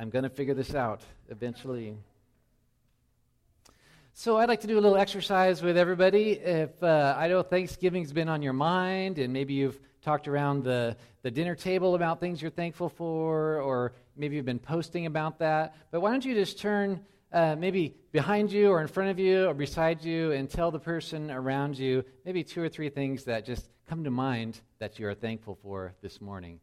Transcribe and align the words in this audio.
I'm 0.00 0.08
going 0.08 0.22
to 0.22 0.30
figure 0.30 0.54
this 0.54 0.74
out 0.74 1.02
eventually. 1.28 1.94
So, 4.14 4.38
I'd 4.38 4.48
like 4.48 4.62
to 4.62 4.66
do 4.66 4.78
a 4.78 4.80
little 4.80 4.96
exercise 4.96 5.62
with 5.62 5.76
everybody. 5.76 6.30
If 6.30 6.82
uh, 6.82 7.14
I 7.18 7.28
know 7.28 7.42
Thanksgiving's 7.42 8.10
been 8.10 8.30
on 8.30 8.40
your 8.40 8.54
mind, 8.54 9.18
and 9.18 9.30
maybe 9.30 9.52
you've 9.52 9.78
talked 10.00 10.26
around 10.26 10.64
the, 10.64 10.96
the 11.20 11.30
dinner 11.30 11.54
table 11.54 11.96
about 11.96 12.18
things 12.18 12.40
you're 12.40 12.50
thankful 12.50 12.88
for, 12.88 13.60
or 13.60 13.92
maybe 14.16 14.36
you've 14.36 14.46
been 14.46 14.58
posting 14.58 15.04
about 15.04 15.38
that, 15.40 15.76
but 15.90 16.00
why 16.00 16.10
don't 16.12 16.24
you 16.24 16.34
just 16.34 16.58
turn 16.58 17.04
uh, 17.34 17.54
maybe 17.58 17.94
behind 18.10 18.50
you, 18.50 18.70
or 18.70 18.80
in 18.80 18.88
front 18.88 19.10
of 19.10 19.18
you, 19.18 19.44
or 19.48 19.52
beside 19.52 20.02
you, 20.02 20.32
and 20.32 20.48
tell 20.48 20.70
the 20.70 20.80
person 20.80 21.30
around 21.30 21.78
you 21.78 22.02
maybe 22.24 22.42
two 22.42 22.62
or 22.62 22.70
three 22.70 22.88
things 22.88 23.24
that 23.24 23.44
just 23.44 23.68
come 23.86 24.04
to 24.04 24.10
mind 24.10 24.62
that 24.78 24.98
you 24.98 25.06
are 25.06 25.14
thankful 25.14 25.58
for 25.62 25.92
this 26.00 26.22
morning. 26.22 26.58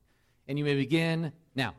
And 0.47 0.57
you 0.57 0.65
may 0.65 0.73
begin 0.73 1.31
now. 1.54 1.75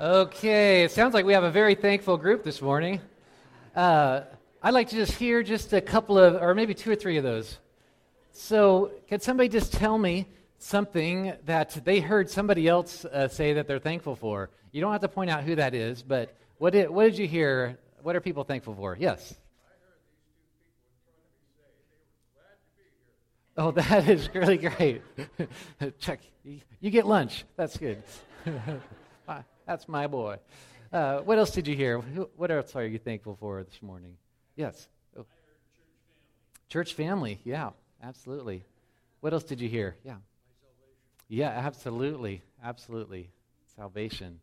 Okay, 0.00 0.84
it 0.84 0.92
sounds 0.92 1.12
like 1.12 1.24
we 1.24 1.32
have 1.32 1.42
a 1.42 1.50
very 1.50 1.74
thankful 1.74 2.16
group 2.18 2.44
this 2.44 2.62
morning. 2.62 3.00
Uh, 3.74 4.20
I'd 4.62 4.72
like 4.72 4.90
to 4.90 4.94
just 4.94 5.10
hear 5.14 5.42
just 5.42 5.72
a 5.72 5.80
couple 5.80 6.16
of, 6.16 6.40
or 6.40 6.54
maybe 6.54 6.72
two 6.72 6.92
or 6.92 6.94
three 6.94 7.16
of 7.16 7.24
those. 7.24 7.58
So, 8.30 8.92
can 9.08 9.18
somebody 9.18 9.48
just 9.48 9.72
tell 9.72 9.98
me 9.98 10.28
something 10.58 11.32
that 11.46 11.84
they 11.84 11.98
heard 11.98 12.30
somebody 12.30 12.68
else 12.68 13.06
uh, 13.06 13.26
say 13.26 13.54
that 13.54 13.66
they're 13.66 13.80
thankful 13.80 14.14
for? 14.14 14.50
You 14.70 14.80
don't 14.80 14.92
have 14.92 15.00
to 15.00 15.08
point 15.08 15.30
out 15.30 15.42
who 15.42 15.56
that 15.56 15.74
is, 15.74 16.00
but 16.04 16.32
what 16.58 16.74
did, 16.74 16.90
what 16.90 17.02
did 17.02 17.18
you 17.18 17.26
hear? 17.26 17.76
What 18.00 18.14
are 18.14 18.20
people 18.20 18.44
thankful 18.44 18.76
for? 18.76 18.96
Yes. 19.00 19.34
Oh, 23.56 23.70
that 23.72 24.08
is 24.08 24.32
really 24.32 24.58
great. 24.58 25.02
Check. 25.98 26.20
You 26.44 26.90
get 26.92 27.04
lunch. 27.04 27.44
That's 27.56 27.76
good. 27.76 28.00
That's 29.68 29.86
my 29.86 30.06
boy. 30.06 30.38
Uh, 30.90 31.18
what 31.18 31.36
else 31.36 31.50
did 31.50 31.68
you 31.68 31.76
hear? 31.76 31.98
What 31.98 32.50
else 32.50 32.74
are 32.74 32.86
you 32.86 32.98
thankful 32.98 33.36
for 33.38 33.62
this 33.62 33.82
morning? 33.82 34.16
Yes. 34.56 34.88
Oh. 35.14 35.26
Church 36.70 36.94
family. 36.94 37.38
Yeah, 37.44 37.70
absolutely. 38.02 38.64
What 39.20 39.34
else 39.34 39.44
did 39.44 39.60
you 39.60 39.68
hear? 39.68 39.96
Yeah. 40.06 40.14
Yeah, 41.28 41.50
absolutely. 41.50 42.40
Absolutely. 42.64 43.28
Salvation. 43.76 44.40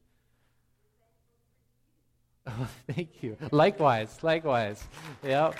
Oh, 2.45 2.67
thank 2.93 3.23
you. 3.23 3.35
Likewise. 3.49 4.19
Likewise. 4.21 4.87
Yeah. 5.23 5.53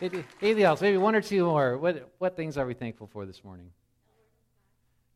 Anything 0.00 0.62
else? 0.62 0.80
Maybe 0.80 0.96
one 0.96 1.16
or 1.16 1.22
two 1.22 1.44
more. 1.44 1.76
What, 1.76 2.08
what 2.18 2.36
things 2.36 2.56
are 2.56 2.64
we 2.64 2.74
thankful 2.74 3.08
for 3.08 3.26
this 3.26 3.42
morning? 3.42 3.70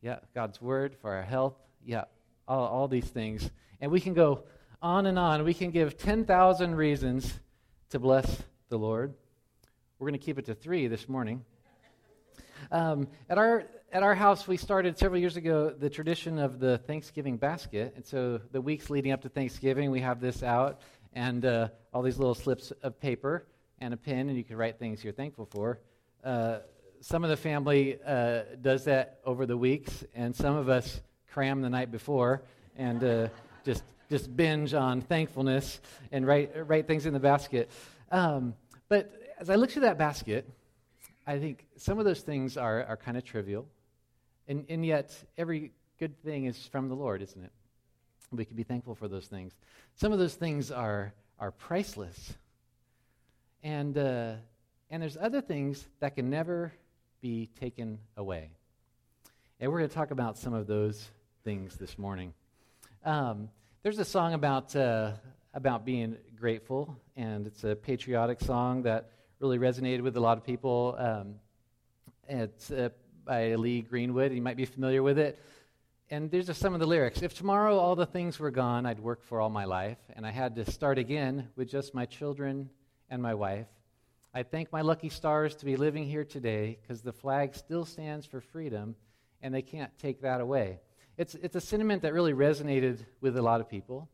Yeah, 0.01 0.19
God's 0.35 0.61
word 0.61 0.97
for 1.01 1.13
our 1.13 1.23
health. 1.23 1.55
Yeah, 1.85 2.03
all, 2.47 2.67
all 2.67 2.87
these 2.87 3.07
things. 3.07 3.49
And 3.81 3.91
we 3.91 3.99
can 3.99 4.13
go 4.13 4.43
on 4.81 5.05
and 5.05 5.17
on. 5.17 5.43
We 5.43 5.53
can 5.53 5.71
give 5.71 5.97
10,000 5.97 6.75
reasons 6.75 7.39
to 7.89 7.99
bless 7.99 8.43
the 8.69 8.77
Lord. 8.77 9.13
We're 9.99 10.07
going 10.07 10.19
to 10.19 10.25
keep 10.25 10.37
it 10.37 10.45
to 10.45 10.55
three 10.55 10.87
this 10.87 11.09
morning. 11.09 11.43
Um, 12.71 13.07
at, 13.29 13.37
our, 13.37 13.65
at 13.91 14.03
our 14.03 14.15
house, 14.15 14.47
we 14.47 14.57
started 14.57 14.97
several 14.97 15.19
years 15.19 15.37
ago 15.37 15.69
the 15.69 15.89
tradition 15.89 16.37
of 16.37 16.59
the 16.59 16.77
Thanksgiving 16.79 17.37
basket. 17.37 17.93
And 17.95 18.05
so 18.05 18.41
the 18.51 18.61
weeks 18.61 18.89
leading 18.89 19.11
up 19.11 19.21
to 19.21 19.29
Thanksgiving, 19.29 19.91
we 19.91 20.01
have 20.01 20.19
this 20.19 20.43
out 20.43 20.81
and 21.13 21.45
uh, 21.45 21.69
all 21.93 22.01
these 22.01 22.17
little 22.17 22.35
slips 22.35 22.71
of 22.83 22.99
paper 22.99 23.47
and 23.79 23.93
a 23.93 23.97
pen, 23.97 24.29
and 24.29 24.37
you 24.37 24.43
can 24.43 24.55
write 24.55 24.79
things 24.79 25.03
you're 25.03 25.13
thankful 25.13 25.45
for. 25.45 25.79
Uh, 26.23 26.59
some 26.99 27.23
of 27.23 27.29
the 27.29 27.37
family 27.37 27.97
uh, 28.05 28.41
does 28.61 28.85
that 28.85 29.19
over 29.23 29.45
the 29.45 29.57
weeks, 29.57 30.03
and 30.15 30.35
some 30.35 30.55
of 30.55 30.67
us 30.67 31.01
cram 31.31 31.61
the 31.61 31.69
night 31.69 31.91
before 31.91 32.41
and 32.77 33.03
uh, 33.03 33.27
just 33.63 33.83
just 34.09 34.35
binge 34.35 34.73
on 34.73 35.01
thankfulness 35.01 35.81
and 36.11 36.25
write 36.25 36.51
write 36.67 36.87
things 36.87 37.05
in 37.05 37.13
the 37.13 37.19
basket. 37.19 37.69
Um, 38.11 38.53
but 38.89 39.11
as 39.39 39.49
I 39.49 39.55
look 39.55 39.71
through 39.71 39.83
that 39.83 39.97
basket, 39.97 40.49
I 41.25 41.39
think 41.39 41.65
some 41.75 41.99
of 41.99 42.05
those 42.05 42.21
things 42.21 42.57
are 42.57 42.83
are 42.85 42.97
kind 42.97 43.17
of 43.17 43.23
trivial, 43.23 43.67
and 44.47 44.65
and 44.69 44.85
yet 44.85 45.15
every 45.37 45.71
good 45.99 46.21
thing 46.23 46.45
is 46.45 46.67
from 46.67 46.89
the 46.89 46.95
Lord, 46.95 47.21
isn't 47.21 47.43
it? 47.43 47.51
We 48.31 48.45
can 48.45 48.55
be 48.55 48.63
thankful 48.63 48.95
for 48.95 49.07
those 49.07 49.27
things. 49.27 49.53
Some 49.95 50.11
of 50.11 50.19
those 50.19 50.35
things 50.35 50.71
are 50.71 51.13
are 51.39 51.51
priceless, 51.51 52.33
and 53.63 53.97
uh, 53.97 54.33
and 54.89 55.01
there's 55.01 55.17
other 55.17 55.41
things 55.41 55.85
that 55.99 56.15
can 56.15 56.29
never 56.29 56.71
be 57.21 57.49
taken 57.59 57.99
away. 58.15 58.51
And 59.59 59.71
we're 59.71 59.79
going 59.79 59.89
to 59.89 59.95
talk 59.95 60.11
about 60.11 60.37
some 60.37 60.53
of 60.53 60.67
those 60.67 61.09
things 61.47 61.77
this 61.77 61.97
morning. 61.97 62.33
Um, 63.05 63.47
there's 63.81 63.99
a 63.99 64.03
song 64.03 64.33
about, 64.33 64.75
uh, 64.75 65.13
about 65.53 65.85
being 65.85 66.17
grateful, 66.37 66.99
and 67.15 67.47
it's 67.47 67.63
a 67.63 67.73
patriotic 67.73 68.41
song 68.41 68.81
that 68.81 69.11
really 69.39 69.57
resonated 69.57 70.01
with 70.01 70.17
a 70.17 70.19
lot 70.19 70.37
of 70.37 70.43
people. 70.43 70.97
Um, 70.99 71.35
it's 72.27 72.69
uh, 72.69 72.89
by 73.23 73.55
Lee 73.55 73.81
Greenwood. 73.81 74.33
You 74.33 74.41
might 74.41 74.57
be 74.57 74.65
familiar 74.65 75.01
with 75.01 75.17
it. 75.17 75.39
And 76.09 76.29
there's 76.29 76.47
just 76.47 76.59
some 76.59 76.73
of 76.73 76.81
the 76.81 76.85
lyrics. 76.85 77.21
If 77.21 77.33
tomorrow 77.33 77.77
all 77.77 77.95
the 77.95 78.05
things 78.05 78.39
were 78.39 78.51
gone 78.51 78.85
I'd 78.85 78.99
work 78.99 79.23
for 79.23 79.39
all 79.39 79.49
my 79.49 79.63
life, 79.63 79.99
and 80.17 80.27
I 80.27 80.31
had 80.31 80.53
to 80.57 80.69
start 80.69 80.97
again 80.97 81.47
with 81.55 81.69
just 81.69 81.93
my 81.93 82.03
children 82.03 82.69
and 83.09 83.21
my 83.21 83.35
wife, 83.35 83.67
I 84.33 84.43
thank 84.43 84.73
my 84.73 84.81
lucky 84.81 85.07
stars 85.07 85.55
to 85.55 85.65
be 85.65 85.77
living 85.77 86.03
here 86.03 86.25
today 86.25 86.77
because 86.81 87.03
the 87.03 87.13
flag 87.13 87.55
still 87.55 87.85
stands 87.85 88.25
for 88.25 88.41
freedom, 88.41 88.97
and 89.41 89.55
they 89.55 89.61
can't 89.61 89.97
take 89.97 90.23
that 90.23 90.41
away 90.41 90.81
it's, 91.17 91.35
it's 91.35 91.55
a 91.55 91.61
sentiment 91.61 92.03
that 92.03 92.13
really 92.13 92.33
resonated 92.33 92.99
with 93.21 93.37
a 93.37 93.41
lot 93.41 93.59
of 93.59 93.69
people. 93.69 94.07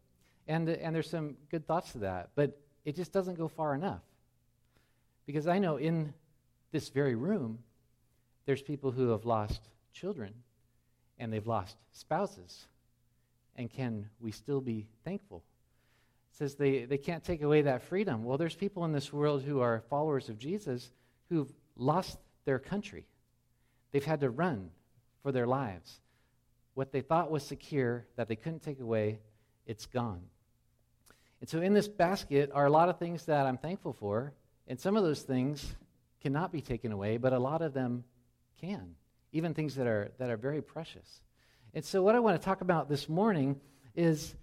And, 0.48 0.68
and 0.70 0.96
there's 0.96 1.10
some 1.10 1.36
good 1.52 1.68
thoughts 1.68 1.92
to 1.94 2.00
that. 2.00 2.30
But 2.36 2.58
it 2.86 2.96
just 2.96 3.12
doesn't 3.12 3.38
go 3.38 3.48
far 3.48 3.76
enough. 3.76 4.02
Because 5.26 5.48
I 5.48 5.60
know 5.60 5.78
in 5.78 6.14
this 6.72 6.90
very 6.90 7.16
room, 7.16 7.60
there's 8.46 8.62
people 8.62 8.92
who 8.92 9.10
have 9.10 9.26
lost 9.26 9.62
children 9.94 10.34
and 11.20 11.32
they've 11.32 11.48
lost 11.48 11.78
spouses. 11.92 12.68
And 13.56 13.70
can 13.70 14.10
we 14.20 14.32
still 14.32 14.62
be 14.62 14.88
thankful? 15.04 15.44
It 16.32 16.38
says 16.38 16.56
they, 16.56 16.86
they 16.86 16.98
can't 16.98 17.24
take 17.24 17.42
away 17.42 17.62
that 17.64 17.84
freedom. 17.84 18.24
Well, 18.24 18.38
there's 18.38 18.56
people 18.56 18.86
in 18.86 18.92
this 18.92 19.14
world 19.14 19.44
who 19.44 19.60
are 19.60 19.84
followers 19.90 20.30
of 20.30 20.40
Jesus 20.40 20.90
who've 21.30 21.52
lost 21.78 22.18
their 22.46 22.60
country. 22.60 23.06
They've 23.92 24.04
had 24.04 24.22
to 24.22 24.30
run 24.30 24.72
for 25.22 25.32
their 25.32 25.48
lives 25.48 26.00
what 26.74 26.92
they 26.92 27.02
thought 27.02 27.30
was 27.30 27.44
secure 27.44 28.06
that 28.16 28.28
they 28.28 28.36
couldn't 28.36 28.64
take 28.64 28.80
away, 28.80 29.20
it's 29.66 29.86
gone. 29.86 30.22
And 31.40 31.50
so 31.50 31.62
in 31.62 31.74
this 31.74 31.88
basket 31.88 32.52
are 32.54 32.66
a 32.66 32.70
lot 32.70 32.90
of 32.90 32.98
things 32.98 33.26
that 33.26 33.46
I'm 33.46 33.58
thankful 33.58 33.94
for, 33.94 34.34
and 34.68 34.80
some 34.80 34.96
of 34.96 35.04
those 35.04 35.22
things 35.22 35.76
cannot 36.22 36.52
be 36.52 36.62
taken 36.62 36.92
away, 36.92 37.18
but 37.18 37.34
a 37.34 37.40
lot 37.40 37.62
of 37.62 37.74
them 37.74 38.04
can, 38.62 38.96
even 39.34 39.54
things 39.54 39.76
that 39.76 39.88
are, 39.88 40.12
that 40.20 40.30
are 40.30 40.38
very 40.38 40.62
precious. 40.62 41.22
And 41.74 41.84
so 41.84 42.02
what 42.02 42.16
I 42.16 42.20
want 42.20 42.40
to 42.40 42.46
talk 42.46 42.62
about 42.62 42.88
this 42.88 43.10
morning 43.10 43.60
is 43.96 44.36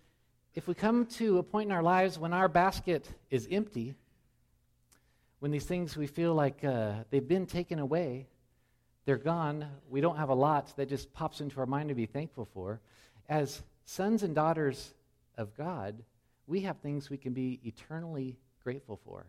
if 0.54 0.69
we 0.69 0.75
come 0.75 1.06
to 1.06 1.38
a 1.38 1.43
point 1.43 1.70
in 1.70 1.72
our 1.72 1.82
lives 1.82 2.19
when 2.19 2.32
our 2.32 2.49
basket 2.49 3.08
is 3.31 3.49
empty, 3.50 3.94
when 5.38 5.50
these 5.50 5.64
things 5.64 5.96
we 5.96 6.06
feel 6.06 6.34
like 6.34 6.62
uh, 6.64 6.93
they've 7.10 7.26
been 7.26 7.46
taken 7.46 7.78
away, 7.78 8.26
they're 9.05 9.17
gone. 9.17 9.67
We 9.88 10.00
don't 10.00 10.17
have 10.17 10.29
a 10.29 10.35
lot 10.35 10.76
that 10.76 10.88
just 10.88 11.12
pops 11.12 11.41
into 11.41 11.61
our 11.61 11.67
mind 11.67 11.88
to 11.88 11.94
be 11.94 12.06
thankful 12.06 12.49
for. 12.52 12.81
As 13.29 13.62
sons 13.85 14.23
and 14.23 14.35
daughters 14.35 14.94
of 15.37 15.56
God, 15.56 16.02
we 16.47 16.61
have 16.61 16.79
things 16.79 17.11
we 17.11 17.17
can 17.17 17.32
be 17.32 17.61
eternally 17.64 18.37
grateful 18.62 19.00
for. 19.05 19.26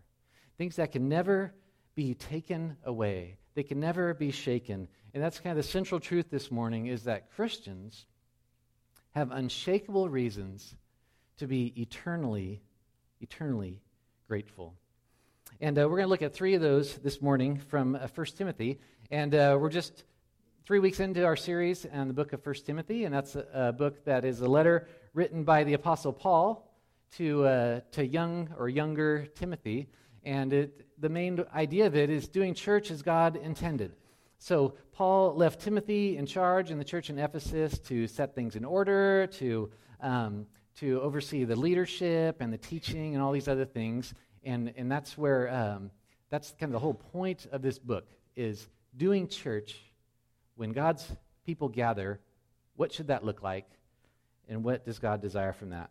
Things 0.58 0.76
that 0.76 0.92
can 0.92 1.08
never 1.08 1.54
be 1.94 2.14
taken 2.14 2.76
away. 2.84 3.36
They 3.54 3.62
can 3.62 3.80
never 3.80 4.14
be 4.14 4.30
shaken. 4.30 4.88
And 5.14 5.22
that's 5.22 5.38
kind 5.38 5.56
of 5.56 5.64
the 5.64 5.70
central 5.70 6.00
truth 6.00 6.30
this 6.30 6.50
morning 6.50 6.86
is 6.86 7.04
that 7.04 7.30
Christians 7.30 8.06
have 9.14 9.30
unshakable 9.30 10.08
reasons 10.08 10.74
to 11.38 11.46
be 11.46 11.72
eternally, 11.80 12.62
eternally 13.20 13.80
grateful. 14.26 14.74
And 15.60 15.78
uh, 15.78 15.82
we're 15.82 15.96
going 15.96 16.06
to 16.06 16.08
look 16.08 16.22
at 16.22 16.34
three 16.34 16.54
of 16.54 16.60
those 16.60 16.94
this 16.96 17.20
morning 17.20 17.56
from 17.56 17.94
uh, 17.94 18.08
1 18.14 18.26
Timothy. 18.36 18.78
And 19.10 19.34
uh, 19.34 19.56
we're 19.60 19.70
just 19.70 20.04
three 20.64 20.78
weeks 20.78 21.00
into 21.00 21.24
our 21.24 21.36
series 21.36 21.86
on 21.92 22.08
the 22.08 22.14
book 22.14 22.32
of 22.32 22.42
First 22.42 22.66
Timothy, 22.66 23.04
and 23.04 23.14
that's 23.14 23.36
a, 23.36 23.46
a, 23.52 23.72
book 23.72 24.04
that 24.04 24.24
is 24.24 24.40
a 24.40 24.48
letter 24.48 24.88
written 25.14 25.44
by 25.44 25.64
the 25.64 25.74
Apostle 25.74 26.12
Paul 26.12 26.72
to, 27.16 27.44
uh, 27.44 27.80
to 27.92 28.06
young 28.06 28.48
or 28.58 28.68
younger 28.68 29.26
Timothy. 29.34 29.88
And 30.24 30.52
it, 30.52 30.86
the 31.00 31.08
main 31.08 31.44
idea 31.54 31.86
of 31.86 31.96
it 31.96 32.10
is 32.10 32.28
doing 32.28 32.54
church 32.54 32.90
as 32.90 33.02
God 33.02 33.36
intended. 33.36 33.92
So 34.38 34.74
Paul 34.92 35.34
left 35.36 35.60
Timothy 35.60 36.16
in 36.16 36.26
charge 36.26 36.70
in 36.70 36.78
the 36.78 36.84
church 36.84 37.10
in 37.10 37.18
Ephesus 37.18 37.78
to 37.80 38.06
set 38.08 38.34
things 38.34 38.56
in 38.56 38.64
order, 38.64 39.28
to, 39.34 39.70
um, 40.00 40.46
to 40.76 41.00
oversee 41.00 41.44
the 41.44 41.56
leadership 41.56 42.40
and 42.40 42.52
the 42.52 42.58
teaching 42.58 43.14
and 43.14 43.22
all 43.22 43.32
these 43.32 43.48
other 43.48 43.64
things. 43.64 44.14
And, 44.44 44.72
and 44.76 44.90
that's 44.90 45.16
where, 45.16 45.52
um, 45.52 45.90
that's 46.30 46.50
kind 46.58 46.70
of 46.70 46.72
the 46.72 46.78
whole 46.78 46.94
point 46.94 47.46
of 47.52 47.62
this 47.62 47.78
book 47.78 48.06
is 48.36 48.66
doing 48.96 49.28
church 49.28 49.76
when 50.56 50.72
God's 50.72 51.06
people 51.46 51.68
gather, 51.68 52.20
what 52.76 52.92
should 52.92 53.08
that 53.08 53.24
look 53.24 53.42
like? 53.42 53.66
And 54.48 54.64
what 54.64 54.84
does 54.84 54.98
God 54.98 55.20
desire 55.20 55.52
from 55.52 55.70
that? 55.70 55.90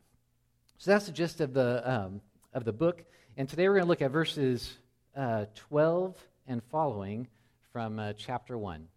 So 0.77 0.91
that's 0.91 1.05
the 1.05 1.11
gist 1.11 1.41
of 1.41 1.53
the, 1.53 1.81
um, 1.89 2.21
of 2.53 2.65
the 2.65 2.73
book. 2.73 3.03
And 3.37 3.47
today 3.47 3.67
we're 3.67 3.75
going 3.75 3.85
to 3.85 3.89
look 3.89 4.01
at 4.01 4.11
verses 4.11 4.77
uh, 5.15 5.45
12 5.55 6.15
and 6.47 6.61
following 6.63 7.27
from 7.71 7.99
uh, 7.99 8.13
chapter 8.13 8.57
1. 8.57 8.87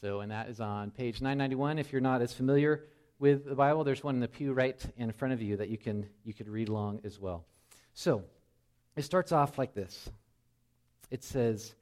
So, 0.00 0.20
and 0.20 0.30
that 0.30 0.48
is 0.48 0.60
on 0.60 0.90
page 0.90 1.20
991. 1.20 1.78
If 1.78 1.92
you're 1.92 2.00
not 2.00 2.22
as 2.22 2.32
familiar 2.32 2.84
with 3.18 3.44
the 3.44 3.54
Bible, 3.54 3.84
there's 3.84 4.02
one 4.04 4.14
in 4.14 4.20
the 4.20 4.28
pew 4.28 4.52
right 4.52 4.80
in 4.96 5.12
front 5.12 5.34
of 5.34 5.42
you 5.42 5.56
that 5.56 5.68
you 5.68 5.78
can 5.78 6.06
you 6.24 6.32
could 6.32 6.48
read 6.48 6.68
along 6.68 7.00
as 7.04 7.18
well. 7.18 7.44
So, 7.94 8.22
it 8.98 9.04
starts 9.04 9.32
off 9.32 9.58
like 9.58 9.74
this. 9.74 10.10
It 11.10 11.22
says, 11.22 11.74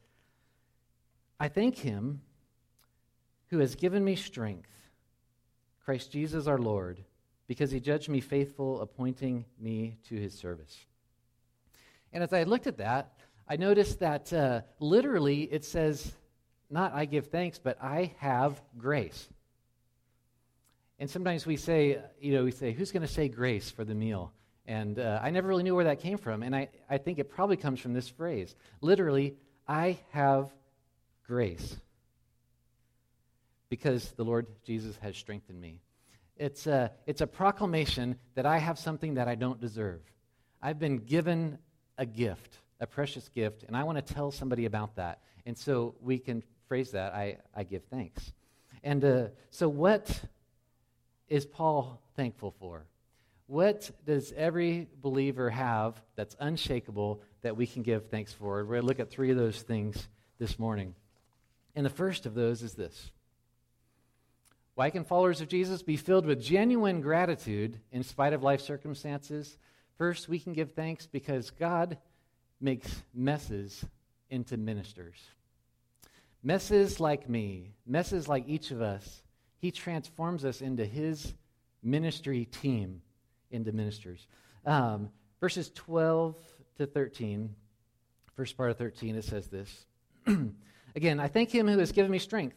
"I 1.40 1.48
thank 1.48 1.78
him 1.78 2.20
who 3.48 3.58
has 3.58 3.74
given 3.74 4.04
me 4.04 4.16
strength, 4.16 4.70
Christ 5.84 6.10
Jesus 6.10 6.46
our 6.46 6.58
Lord, 6.58 7.04
because 7.46 7.70
he 7.70 7.80
judged 7.80 8.08
me 8.08 8.20
faithful, 8.20 8.80
appointing 8.80 9.44
me 9.58 9.98
to 10.08 10.16
his 10.16 10.34
service. 10.34 10.84
And 12.12 12.22
as 12.22 12.32
I 12.32 12.42
looked 12.42 12.66
at 12.66 12.78
that, 12.78 13.12
I 13.48 13.56
noticed 13.56 14.00
that 14.00 14.32
uh, 14.32 14.62
literally 14.80 15.42
it 15.42 15.64
says, 15.64 16.12
not 16.70 16.92
I 16.92 17.04
give 17.04 17.28
thanks, 17.28 17.58
but 17.58 17.80
I 17.80 18.14
have 18.18 18.60
grace. 18.76 19.28
And 20.98 21.08
sometimes 21.08 21.46
we 21.46 21.56
say, 21.56 22.00
you 22.20 22.32
know, 22.32 22.44
we 22.44 22.50
say, 22.50 22.72
who's 22.72 22.90
going 22.90 23.02
to 23.02 23.08
say 23.08 23.28
grace 23.28 23.70
for 23.70 23.84
the 23.84 23.94
meal? 23.94 24.32
And 24.66 24.98
uh, 24.98 25.20
I 25.22 25.30
never 25.30 25.48
really 25.48 25.62
knew 25.62 25.74
where 25.74 25.84
that 25.84 26.00
came 26.00 26.18
from. 26.18 26.42
And 26.42 26.54
I, 26.54 26.68
I 26.90 26.98
think 26.98 27.18
it 27.18 27.30
probably 27.30 27.56
comes 27.56 27.80
from 27.80 27.92
this 27.92 28.08
phrase. 28.08 28.54
Literally, 28.80 29.34
I 29.68 29.98
have 30.10 30.50
grace 31.26 31.76
because 33.68 34.12
the 34.12 34.24
Lord 34.24 34.46
Jesus 34.64 34.96
has 34.98 35.16
strengthened 35.16 35.60
me. 35.60 35.80
It's 36.36 36.66
a, 36.66 36.92
it's 37.06 37.20
a 37.20 37.26
proclamation 37.26 38.16
that 38.34 38.44
I 38.44 38.58
have 38.58 38.78
something 38.78 39.14
that 39.14 39.28
I 39.28 39.34
don't 39.34 39.60
deserve. 39.60 40.00
I've 40.60 40.78
been 40.78 40.98
given 40.98 41.58
a 41.96 42.06
gift, 42.06 42.58
a 42.80 42.86
precious 42.86 43.28
gift, 43.28 43.64
and 43.64 43.76
I 43.76 43.84
want 43.84 44.04
to 44.04 44.14
tell 44.14 44.30
somebody 44.30 44.66
about 44.66 44.96
that. 44.96 45.20
And 45.46 45.56
so 45.56 45.94
we 46.00 46.18
can 46.18 46.42
phrase 46.68 46.90
that 46.90 47.14
I, 47.14 47.38
I 47.54 47.64
give 47.64 47.84
thanks. 47.84 48.32
And 48.82 49.04
uh, 49.04 49.26
so, 49.50 49.68
what 49.68 50.20
is 51.28 51.46
Paul 51.46 52.00
thankful 52.16 52.54
for? 52.58 52.84
What 53.46 53.90
does 54.04 54.32
every 54.36 54.88
believer 55.00 55.50
have 55.50 56.00
that's 56.16 56.36
unshakable 56.40 57.22
that 57.42 57.56
we 57.56 57.66
can 57.66 57.82
give 57.82 58.06
thanks 58.06 58.32
for? 58.32 58.64
We're 58.64 58.64
going 58.64 58.80
to 58.80 58.86
look 58.86 59.00
at 59.00 59.10
three 59.10 59.30
of 59.30 59.36
those 59.36 59.62
things 59.62 60.08
this 60.38 60.58
morning. 60.58 60.94
And 61.76 61.86
the 61.86 61.90
first 61.90 62.26
of 62.26 62.34
those 62.34 62.62
is 62.62 62.74
this 62.74 63.10
why 64.76 64.90
can 64.90 65.04
followers 65.04 65.40
of 65.40 65.48
Jesus 65.48 65.82
be 65.82 65.96
filled 65.96 66.26
with 66.26 66.42
genuine 66.42 67.00
gratitude 67.00 67.80
in 67.92 68.02
spite 68.02 68.34
of 68.34 68.42
life 68.42 68.60
circumstances? 68.60 69.56
First, 69.96 70.28
we 70.28 70.38
can 70.38 70.52
give 70.52 70.72
thanks 70.72 71.06
because 71.06 71.50
God 71.50 71.96
makes 72.60 73.02
messes 73.14 73.86
into 74.28 74.58
ministers. 74.58 75.16
Messes 76.42 77.00
like 77.00 77.26
me, 77.26 77.72
messes 77.86 78.28
like 78.28 78.44
each 78.46 78.70
of 78.70 78.82
us, 78.82 79.22
He 79.56 79.70
transforms 79.70 80.44
us 80.44 80.60
into 80.60 80.84
His 80.84 81.32
ministry 81.82 82.44
team, 82.44 83.00
into 83.50 83.72
ministers. 83.72 84.26
Um, 84.64 85.10
verses 85.40 85.70
12 85.74 86.36
to 86.78 86.86
13, 86.86 87.54
first 88.34 88.56
part 88.56 88.70
of 88.70 88.78
13, 88.78 89.16
it 89.16 89.24
says 89.24 89.48
this. 89.48 89.86
Again, 90.96 91.20
I 91.20 91.28
thank 91.28 91.50
Him 91.50 91.68
who 91.68 91.78
has 91.78 91.92
given 91.92 92.10
me 92.10 92.18
strength 92.18 92.56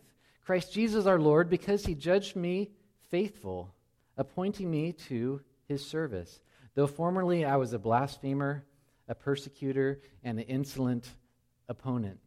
Christ 0.49 0.73
Jesus 0.73 1.05
our 1.05 1.19
Lord, 1.19 1.47
because 1.47 1.85
he 1.85 1.93
judged 1.93 2.35
me 2.35 2.71
faithful, 3.11 3.71
appointing 4.17 4.71
me 4.71 4.93
to 4.93 5.41
his 5.67 5.85
service. 5.85 6.41
Though 6.73 6.87
formerly 6.87 7.45
I 7.45 7.57
was 7.57 7.73
a 7.73 7.77
blasphemer, 7.77 8.65
a 9.07 9.13
persecutor, 9.13 10.01
and 10.23 10.39
an 10.39 10.45
insolent 10.45 11.07
opponent. 11.67 12.19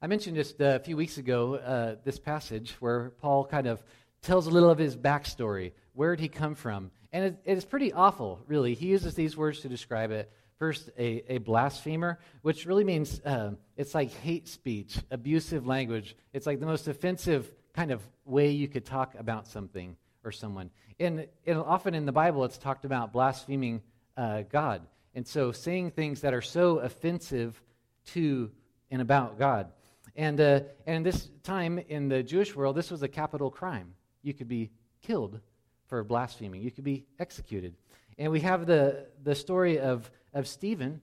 I 0.00 0.06
mentioned 0.06 0.36
just 0.36 0.60
a 0.60 0.78
few 0.78 0.96
weeks 0.96 1.18
ago 1.18 1.56
uh, 1.56 1.96
this 2.04 2.20
passage 2.20 2.76
where 2.78 3.10
Paul 3.20 3.44
kind 3.44 3.66
of 3.66 3.82
tells 4.26 4.46
a 4.46 4.50
little 4.50 4.70
of 4.70 4.78
his 4.78 4.96
backstory. 4.96 5.72
Where 5.94 6.14
did 6.14 6.22
he 6.22 6.28
come 6.28 6.54
from? 6.54 6.90
And 7.12 7.24
it, 7.24 7.38
it's 7.44 7.64
pretty 7.64 7.92
awful, 7.92 8.40
really. 8.46 8.74
He 8.74 8.88
uses 8.88 9.14
these 9.14 9.36
words 9.36 9.60
to 9.60 9.68
describe 9.68 10.10
it. 10.10 10.30
First, 10.58 10.90
a, 10.98 11.34
a 11.34 11.38
blasphemer, 11.38 12.18
which 12.42 12.66
really 12.66 12.84
means 12.84 13.20
uh, 13.20 13.52
it's 13.76 13.94
like 13.94 14.10
hate 14.10 14.48
speech, 14.48 14.98
abusive 15.10 15.66
language. 15.66 16.16
It's 16.32 16.46
like 16.46 16.60
the 16.60 16.66
most 16.66 16.88
offensive 16.88 17.50
kind 17.74 17.90
of 17.90 18.02
way 18.24 18.50
you 18.50 18.66
could 18.66 18.84
talk 18.84 19.14
about 19.14 19.46
something 19.46 19.96
or 20.24 20.32
someone. 20.32 20.70
And, 20.98 21.26
and 21.46 21.58
often 21.58 21.94
in 21.94 22.06
the 22.06 22.12
Bible, 22.12 22.44
it's 22.44 22.58
talked 22.58 22.84
about 22.84 23.12
blaspheming 23.12 23.82
uh, 24.16 24.42
God. 24.50 24.82
And 25.14 25.26
so 25.26 25.52
saying 25.52 25.92
things 25.92 26.22
that 26.22 26.34
are 26.34 26.42
so 26.42 26.78
offensive 26.78 27.62
to 28.06 28.50
and 28.90 29.02
about 29.02 29.38
God. 29.38 29.68
And, 30.16 30.40
uh, 30.40 30.60
and 30.86 31.04
this 31.04 31.28
time 31.42 31.78
in 31.78 32.08
the 32.08 32.22
Jewish 32.22 32.56
world, 32.56 32.76
this 32.76 32.90
was 32.90 33.02
a 33.02 33.08
capital 33.08 33.50
crime. 33.50 33.95
You 34.26 34.34
could 34.34 34.48
be 34.48 34.70
killed 35.02 35.38
for 35.86 36.02
blaspheming, 36.02 36.60
you 36.60 36.72
could 36.72 36.82
be 36.82 37.06
executed. 37.20 37.76
And 38.18 38.32
we 38.32 38.40
have 38.40 38.66
the, 38.66 39.06
the 39.22 39.36
story 39.36 39.78
of, 39.78 40.10
of 40.34 40.48
Stephen, 40.48 41.00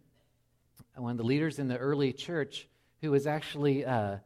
one 0.97 1.11
of 1.11 1.17
the 1.17 1.23
leaders 1.23 1.57
in 1.57 1.69
the 1.69 1.77
early 1.77 2.11
church, 2.11 2.67
who 3.01 3.11
was 3.11 3.25
actually 3.25 3.85
uh, 3.85 4.17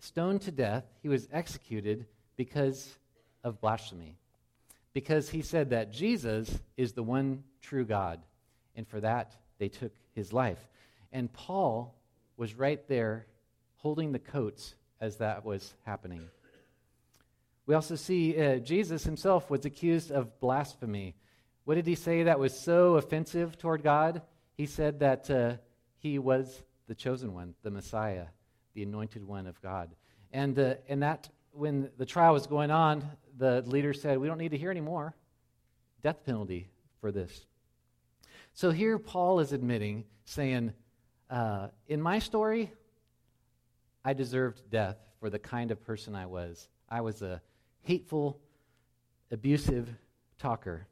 stoned 0.00 0.40
to 0.42 0.50
death. 0.50 0.82
He 1.00 1.08
was 1.08 1.28
executed 1.32 2.06
because 2.34 2.98
of 3.44 3.60
blasphemy, 3.60 4.16
because 4.94 5.28
he 5.28 5.42
said 5.42 5.70
that 5.70 5.92
Jesus 5.92 6.58
is 6.76 6.92
the 6.92 7.04
one 7.04 7.44
true 7.62 7.84
God. 7.84 8.20
And 8.74 8.84
for 8.88 8.98
that, 8.98 9.36
they 9.58 9.68
took 9.68 9.92
his 10.12 10.32
life. 10.32 10.58
And 11.12 11.32
Paul 11.32 11.94
was 12.36 12.54
right 12.54 12.84
there 12.88 13.26
holding 13.76 14.10
the 14.10 14.18
coats 14.18 14.74
as 15.00 15.18
that 15.18 15.44
was 15.44 15.72
happening. 15.84 16.28
We 17.70 17.76
also 17.76 17.94
see 17.94 18.36
uh, 18.36 18.56
Jesus 18.56 19.04
himself 19.04 19.48
was 19.48 19.64
accused 19.64 20.10
of 20.10 20.40
blasphemy. 20.40 21.14
What 21.62 21.76
did 21.76 21.86
he 21.86 21.94
say 21.94 22.24
that 22.24 22.40
was 22.40 22.52
so 22.52 22.96
offensive 22.96 23.58
toward 23.58 23.84
God? 23.84 24.22
He 24.56 24.66
said 24.66 24.98
that 24.98 25.30
uh, 25.30 25.52
he 25.98 26.18
was 26.18 26.64
the 26.88 26.96
chosen 26.96 27.32
one, 27.32 27.54
the 27.62 27.70
Messiah, 27.70 28.24
the 28.74 28.82
anointed 28.82 29.24
one 29.24 29.46
of 29.46 29.62
God. 29.62 29.94
And, 30.32 30.58
uh, 30.58 30.74
and 30.88 31.04
that, 31.04 31.28
when 31.52 31.90
the 31.96 32.04
trial 32.04 32.32
was 32.32 32.48
going 32.48 32.72
on, 32.72 33.08
the 33.38 33.62
leader 33.62 33.92
said, 33.92 34.18
We 34.18 34.26
don't 34.26 34.38
need 34.38 34.50
to 34.50 34.58
hear 34.58 34.72
anymore. 34.72 35.14
Death 36.02 36.24
penalty 36.26 36.66
for 37.00 37.12
this. 37.12 37.46
So 38.52 38.72
here 38.72 38.98
Paul 38.98 39.38
is 39.38 39.52
admitting, 39.52 40.06
saying, 40.24 40.72
uh, 41.30 41.68
In 41.86 42.02
my 42.02 42.18
story, 42.18 42.72
I 44.04 44.12
deserved 44.12 44.60
death 44.70 44.96
for 45.20 45.30
the 45.30 45.38
kind 45.38 45.70
of 45.70 45.80
person 45.84 46.16
I 46.16 46.26
was. 46.26 46.68
I 46.88 47.02
was 47.02 47.22
a 47.22 47.40
hateful, 47.82 48.38
abusive 49.30 49.88
talker 50.38 50.86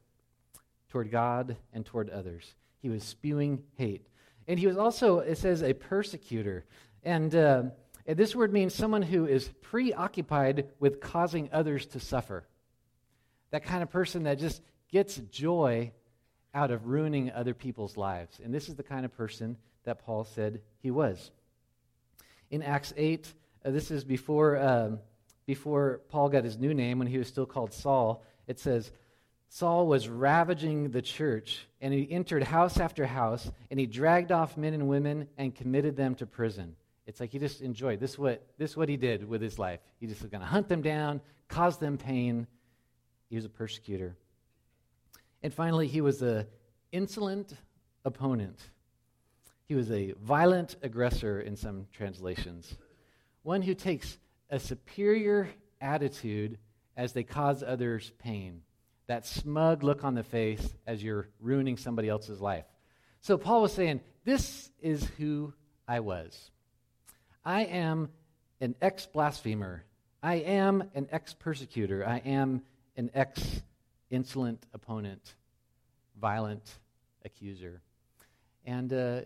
toward 0.89 1.11
God 1.11 1.57
and 1.73 1.85
toward 1.85 2.09
others. 2.09 2.55
He 2.81 2.89
was 2.89 3.03
spewing 3.03 3.63
hate. 3.75 4.07
And 4.47 4.59
he 4.59 4.67
was 4.67 4.77
also, 4.77 5.19
it 5.19 5.37
says, 5.37 5.61
a 5.61 5.73
persecutor. 5.73 6.65
And, 7.03 7.33
uh, 7.35 7.63
and 8.07 8.17
this 8.17 8.35
word 8.35 8.51
means 8.51 8.73
someone 8.73 9.03
who 9.03 9.27
is 9.27 9.49
preoccupied 9.61 10.69
with 10.79 10.99
causing 10.99 11.49
others 11.51 11.85
to 11.87 11.99
suffer. 11.99 12.47
That 13.51 13.63
kind 13.63 13.83
of 13.83 13.89
person 13.89 14.23
that 14.23 14.39
just 14.39 14.61
gets 14.91 15.17
joy 15.17 15.91
out 16.53 16.71
of 16.71 16.87
ruining 16.87 17.31
other 17.31 17.53
people's 17.53 17.95
lives. 17.95 18.39
And 18.43 18.53
this 18.53 18.69
is 18.69 18.75
the 18.75 18.83
kind 18.83 19.05
of 19.05 19.15
person 19.15 19.57
that 19.83 20.03
Paul 20.03 20.23
said 20.23 20.61
he 20.81 20.91
was. 20.91 21.31
In 22.49 22.63
Acts 22.63 22.93
8, 22.97 23.31
uh, 23.63 23.71
this 23.71 23.91
is 23.91 24.03
before, 24.03 24.57
um, 24.57 24.99
before 25.49 26.01
Paul 26.09 26.29
got 26.29 26.43
his 26.43 26.59
new 26.59 26.75
name 26.75 26.99
when 26.99 27.07
he 27.07 27.17
was 27.17 27.27
still 27.27 27.47
called 27.47 27.73
Saul. 27.73 28.23
It 28.45 28.59
says, 28.59 28.91
Saul 29.47 29.87
was 29.87 30.07
ravaging 30.07 30.91
the 30.91 31.01
church, 31.01 31.65
and 31.81 31.91
he 31.91 32.07
entered 32.11 32.43
house 32.43 32.79
after 32.79 33.03
house, 33.07 33.49
and 33.71 33.79
he 33.79 33.87
dragged 33.87 34.31
off 34.31 34.57
men 34.57 34.75
and 34.75 34.87
women 34.87 35.27
and 35.39 35.55
committed 35.55 35.97
them 35.97 36.13
to 36.17 36.27
prison. 36.27 36.75
It's 37.07 37.19
like 37.19 37.31
he 37.31 37.39
just 37.39 37.61
enjoyed 37.61 37.99
this. 37.99 38.15
What 38.15 38.45
this 38.59 38.77
what 38.77 38.89
he 38.89 38.95
did 38.95 39.27
with 39.27 39.41
his 39.41 39.57
life. 39.57 39.79
He 39.99 40.05
just 40.05 40.21
was 40.21 40.29
going 40.29 40.41
to 40.41 40.47
hunt 40.47 40.69
them 40.69 40.83
down, 40.83 41.19
cause 41.47 41.79
them 41.79 41.97
pain. 41.97 42.45
He 43.31 43.35
was 43.35 43.45
a 43.45 43.49
persecutor. 43.49 44.15
And 45.41 45.51
finally, 45.51 45.87
he 45.87 46.01
was 46.01 46.21
an 46.21 46.45
insolent 46.91 47.55
opponent. 48.05 48.59
He 49.65 49.73
was 49.73 49.89
a 49.89 50.13
violent 50.21 50.75
aggressor 50.83 51.41
in 51.41 51.55
some 51.55 51.87
translations, 51.91 52.77
one 53.41 53.63
who 53.63 53.73
takes 53.73 54.19
a 54.49 54.59
superior 54.59 55.49
attitude 55.81 56.57
as 56.97 57.13
they 57.13 57.23
cause 57.23 57.63
others 57.63 58.11
pain. 58.19 58.61
That 59.07 59.25
smug 59.25 59.83
look 59.83 60.03
on 60.03 60.15
the 60.15 60.23
face 60.23 60.75
as 60.85 61.03
you're 61.03 61.29
ruining 61.39 61.77
somebody 61.77 62.09
else's 62.09 62.41
life. 62.41 62.65
So 63.21 63.37
Paul 63.37 63.61
was 63.61 63.73
saying, 63.73 64.01
This 64.23 64.69
is 64.81 65.03
who 65.17 65.53
I 65.87 65.99
was. 66.01 66.51
I 67.43 67.61
am 67.63 68.09
an 68.61 68.75
ex 68.81 69.05
blasphemer. 69.05 69.83
I 70.21 70.35
am 70.35 70.83
an 70.93 71.07
ex 71.11 71.33
persecutor. 71.33 72.05
I 72.05 72.17
am 72.17 72.61
an 72.97 73.09
ex 73.13 73.61
insolent 74.11 74.65
opponent, 74.73 75.35
violent 76.19 76.77
accuser. 77.25 77.81
And 78.65 78.91
uh, 78.93 79.21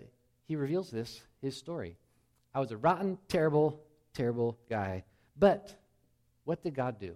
he 0.45 0.55
reveals 0.55 0.91
this, 0.91 1.21
his 1.41 1.57
story. 1.57 1.97
I 2.53 2.59
was 2.59 2.71
a 2.71 2.77
rotten, 2.77 3.17
terrible, 3.27 3.81
terrible 4.13 4.57
guy. 4.69 5.03
But 5.37 5.73
what 6.45 6.61
did 6.63 6.75
God 6.75 6.99
do? 6.99 7.15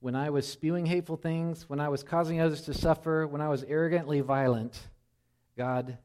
When 0.00 0.14
I 0.14 0.30
was 0.30 0.46
spewing 0.48 0.86
hateful 0.86 1.16
things, 1.16 1.68
when 1.68 1.80
I 1.80 1.88
was 1.88 2.02
causing 2.02 2.40
others 2.40 2.62
to 2.62 2.74
suffer, 2.74 3.26
when 3.26 3.40
I 3.40 3.48
was 3.48 3.62
arrogantly 3.64 4.20
violent, 4.20 4.78
God 5.56 5.98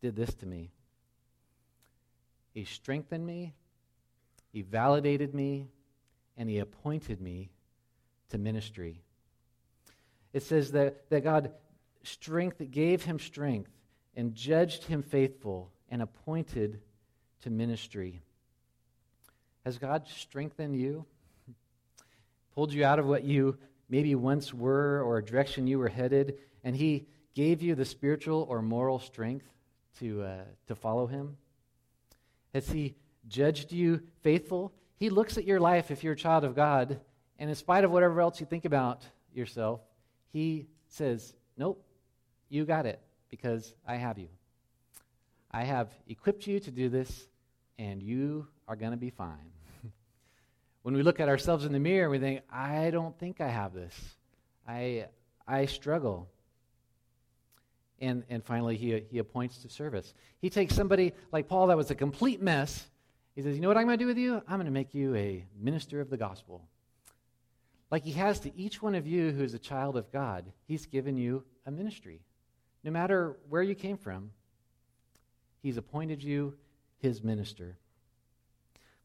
did 0.00 0.16
this 0.16 0.32
to 0.34 0.46
me. 0.46 0.70
He 2.54 2.64
strengthened 2.64 3.26
me, 3.26 3.54
He 4.52 4.62
validated 4.62 5.34
me, 5.34 5.68
and 6.36 6.48
He 6.48 6.58
appointed 6.58 7.20
me 7.20 7.50
to 8.30 8.38
ministry. 8.38 9.02
It 10.32 10.42
says 10.42 10.72
that, 10.72 11.08
that 11.10 11.22
God 11.22 11.52
strength 12.02 12.62
gave 12.70 13.04
him 13.04 13.18
strength 13.18 13.70
and 14.16 14.34
judged 14.34 14.84
him 14.84 15.02
faithful 15.02 15.70
and 15.88 16.02
appointed 16.02 16.80
to 17.42 17.50
ministry. 17.50 18.20
Has 19.64 19.78
God 19.78 20.06
strengthened 20.06 20.76
you? 20.76 21.06
Pulled 22.54 22.72
you 22.72 22.84
out 22.84 22.98
of 22.98 23.06
what 23.06 23.24
you 23.24 23.56
maybe 23.88 24.14
once 24.14 24.52
were 24.52 25.02
or 25.02 25.18
a 25.18 25.24
direction 25.24 25.66
you 25.66 25.78
were 25.78 25.88
headed, 25.88 26.38
and 26.62 26.76
He 26.76 27.06
gave 27.34 27.62
you 27.62 27.74
the 27.74 27.84
spiritual 27.84 28.46
or 28.48 28.60
moral 28.60 28.98
strength 28.98 29.46
to, 29.98 30.22
uh, 30.22 30.44
to 30.66 30.74
follow 30.74 31.06
Him? 31.06 31.36
Has 32.52 32.68
He 32.68 32.94
judged 33.26 33.72
you 33.72 34.02
faithful? 34.22 34.72
He 34.96 35.08
looks 35.08 35.38
at 35.38 35.44
your 35.44 35.60
life 35.60 35.90
if 35.90 36.04
you're 36.04 36.12
a 36.12 36.16
child 36.16 36.44
of 36.44 36.54
God, 36.54 37.00
and 37.38 37.48
in 37.48 37.56
spite 37.56 37.84
of 37.84 37.90
whatever 37.90 38.20
else 38.20 38.40
you 38.40 38.46
think 38.46 38.66
about 38.66 39.02
yourself, 39.32 39.80
He 40.30 40.66
says, 40.88 41.34
Nope, 41.56 41.82
you 42.50 42.66
got 42.66 42.84
it 42.84 43.00
because 43.30 43.74
I 43.86 43.96
have 43.96 44.18
you. 44.18 44.28
I 45.50 45.64
have 45.64 45.88
equipped 46.06 46.46
you 46.46 46.60
to 46.60 46.70
do 46.70 46.88
this, 46.88 47.28
and 47.78 48.02
you 48.02 48.48
are 48.68 48.76
going 48.76 48.92
to 48.92 48.96
be 48.96 49.10
fine. 49.10 49.52
when 50.82 50.94
we 50.94 51.02
look 51.02 51.20
at 51.20 51.28
ourselves 51.28 51.64
in 51.64 51.72
the 51.72 51.78
mirror, 51.78 52.08
we 52.08 52.18
think, 52.18 52.42
I 52.50 52.90
don't 52.90 53.18
think 53.18 53.40
I 53.40 53.48
have 53.48 53.74
this. 53.74 53.94
I, 54.66 55.06
I 55.46 55.66
struggle. 55.66 56.28
And, 58.00 58.24
and 58.28 58.44
finally, 58.44 58.76
he, 58.76 59.02
he 59.10 59.18
appoints 59.18 59.58
to 59.58 59.68
service. 59.68 60.14
He 60.40 60.50
takes 60.50 60.74
somebody 60.74 61.12
like 61.32 61.48
Paul 61.48 61.68
that 61.68 61.76
was 61.76 61.90
a 61.90 61.94
complete 61.94 62.42
mess. 62.42 62.86
He 63.34 63.42
says, 63.42 63.54
You 63.54 63.62
know 63.62 63.68
what 63.68 63.76
I'm 63.76 63.86
going 63.86 63.98
to 63.98 64.02
do 64.04 64.08
with 64.08 64.18
you? 64.18 64.42
I'm 64.48 64.56
going 64.56 64.66
to 64.66 64.72
make 64.72 64.94
you 64.94 65.14
a 65.14 65.44
minister 65.60 66.00
of 66.00 66.10
the 66.10 66.16
gospel. 66.16 66.62
Like 67.90 68.04
he 68.04 68.12
has 68.12 68.40
to 68.40 68.56
each 68.58 68.82
one 68.82 68.94
of 68.94 69.06
you 69.06 69.30
who's 69.30 69.54
a 69.54 69.58
child 69.58 69.96
of 69.96 70.10
God, 70.10 70.44
he's 70.66 70.86
given 70.86 71.16
you 71.16 71.44
a 71.66 71.70
ministry. 71.70 72.20
No 72.82 72.90
matter 72.90 73.36
where 73.48 73.62
you 73.62 73.74
came 73.74 73.96
from, 73.96 74.30
he's 75.62 75.76
appointed 75.76 76.22
you 76.22 76.54
his 76.98 77.22
minister. 77.22 77.76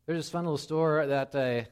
There's 0.10 0.26
this 0.26 0.32
fun 0.32 0.44
little 0.44 0.58
store 0.58 1.06
that 1.06 1.36
I 1.36 1.68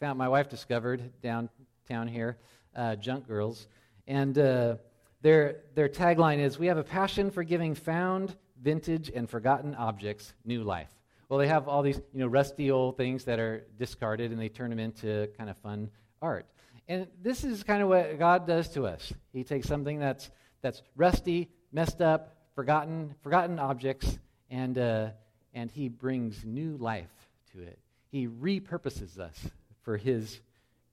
found 0.00 0.16
my 0.16 0.26
wife 0.26 0.48
discovered 0.48 1.02
downtown 1.20 2.08
here, 2.08 2.38
uh, 2.74 2.96
Junk 2.96 3.28
Girls, 3.28 3.68
and 4.06 4.38
uh, 4.38 4.76
their 5.20 5.56
their 5.74 5.90
tagline 5.90 6.38
is 6.38 6.58
"We 6.58 6.68
have 6.68 6.78
a 6.78 6.82
passion 6.82 7.30
for 7.30 7.44
giving 7.44 7.74
found, 7.74 8.34
vintage, 8.58 9.12
and 9.14 9.28
forgotten 9.28 9.74
objects 9.74 10.32
new 10.46 10.62
life." 10.64 10.88
Well, 11.28 11.38
they 11.38 11.48
have 11.48 11.68
all 11.68 11.82
these 11.82 12.00
you 12.14 12.20
know 12.20 12.26
rusty 12.26 12.70
old 12.70 12.96
things 12.96 13.24
that 13.24 13.38
are 13.38 13.66
discarded, 13.78 14.30
and 14.30 14.40
they 14.40 14.48
turn 14.48 14.70
them 14.70 14.78
into 14.78 15.28
kind 15.36 15.50
of 15.50 15.58
fun 15.58 15.90
art. 16.22 16.46
And 16.88 17.06
this 17.20 17.44
is 17.44 17.62
kind 17.64 17.82
of 17.82 17.90
what 17.90 18.18
God 18.18 18.46
does 18.46 18.70
to 18.70 18.86
us. 18.86 19.12
He 19.30 19.44
takes 19.44 19.68
something 19.68 19.98
that's 19.98 20.30
that's 20.62 20.80
rusty, 20.96 21.50
messed 21.70 22.00
up, 22.00 22.34
forgotten, 22.54 23.14
forgotten 23.20 23.58
objects, 23.58 24.18
and 24.48 24.78
uh, 24.78 25.10
and 25.52 25.70
He 25.70 25.90
brings 25.90 26.46
new 26.46 26.78
life 26.78 27.23
to 27.54 27.62
it. 27.62 27.78
He 28.10 28.28
repurposes 28.28 29.18
us 29.18 29.48
for 29.82 29.96
His 29.96 30.40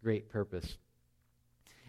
great 0.03 0.29
purpose. 0.29 0.77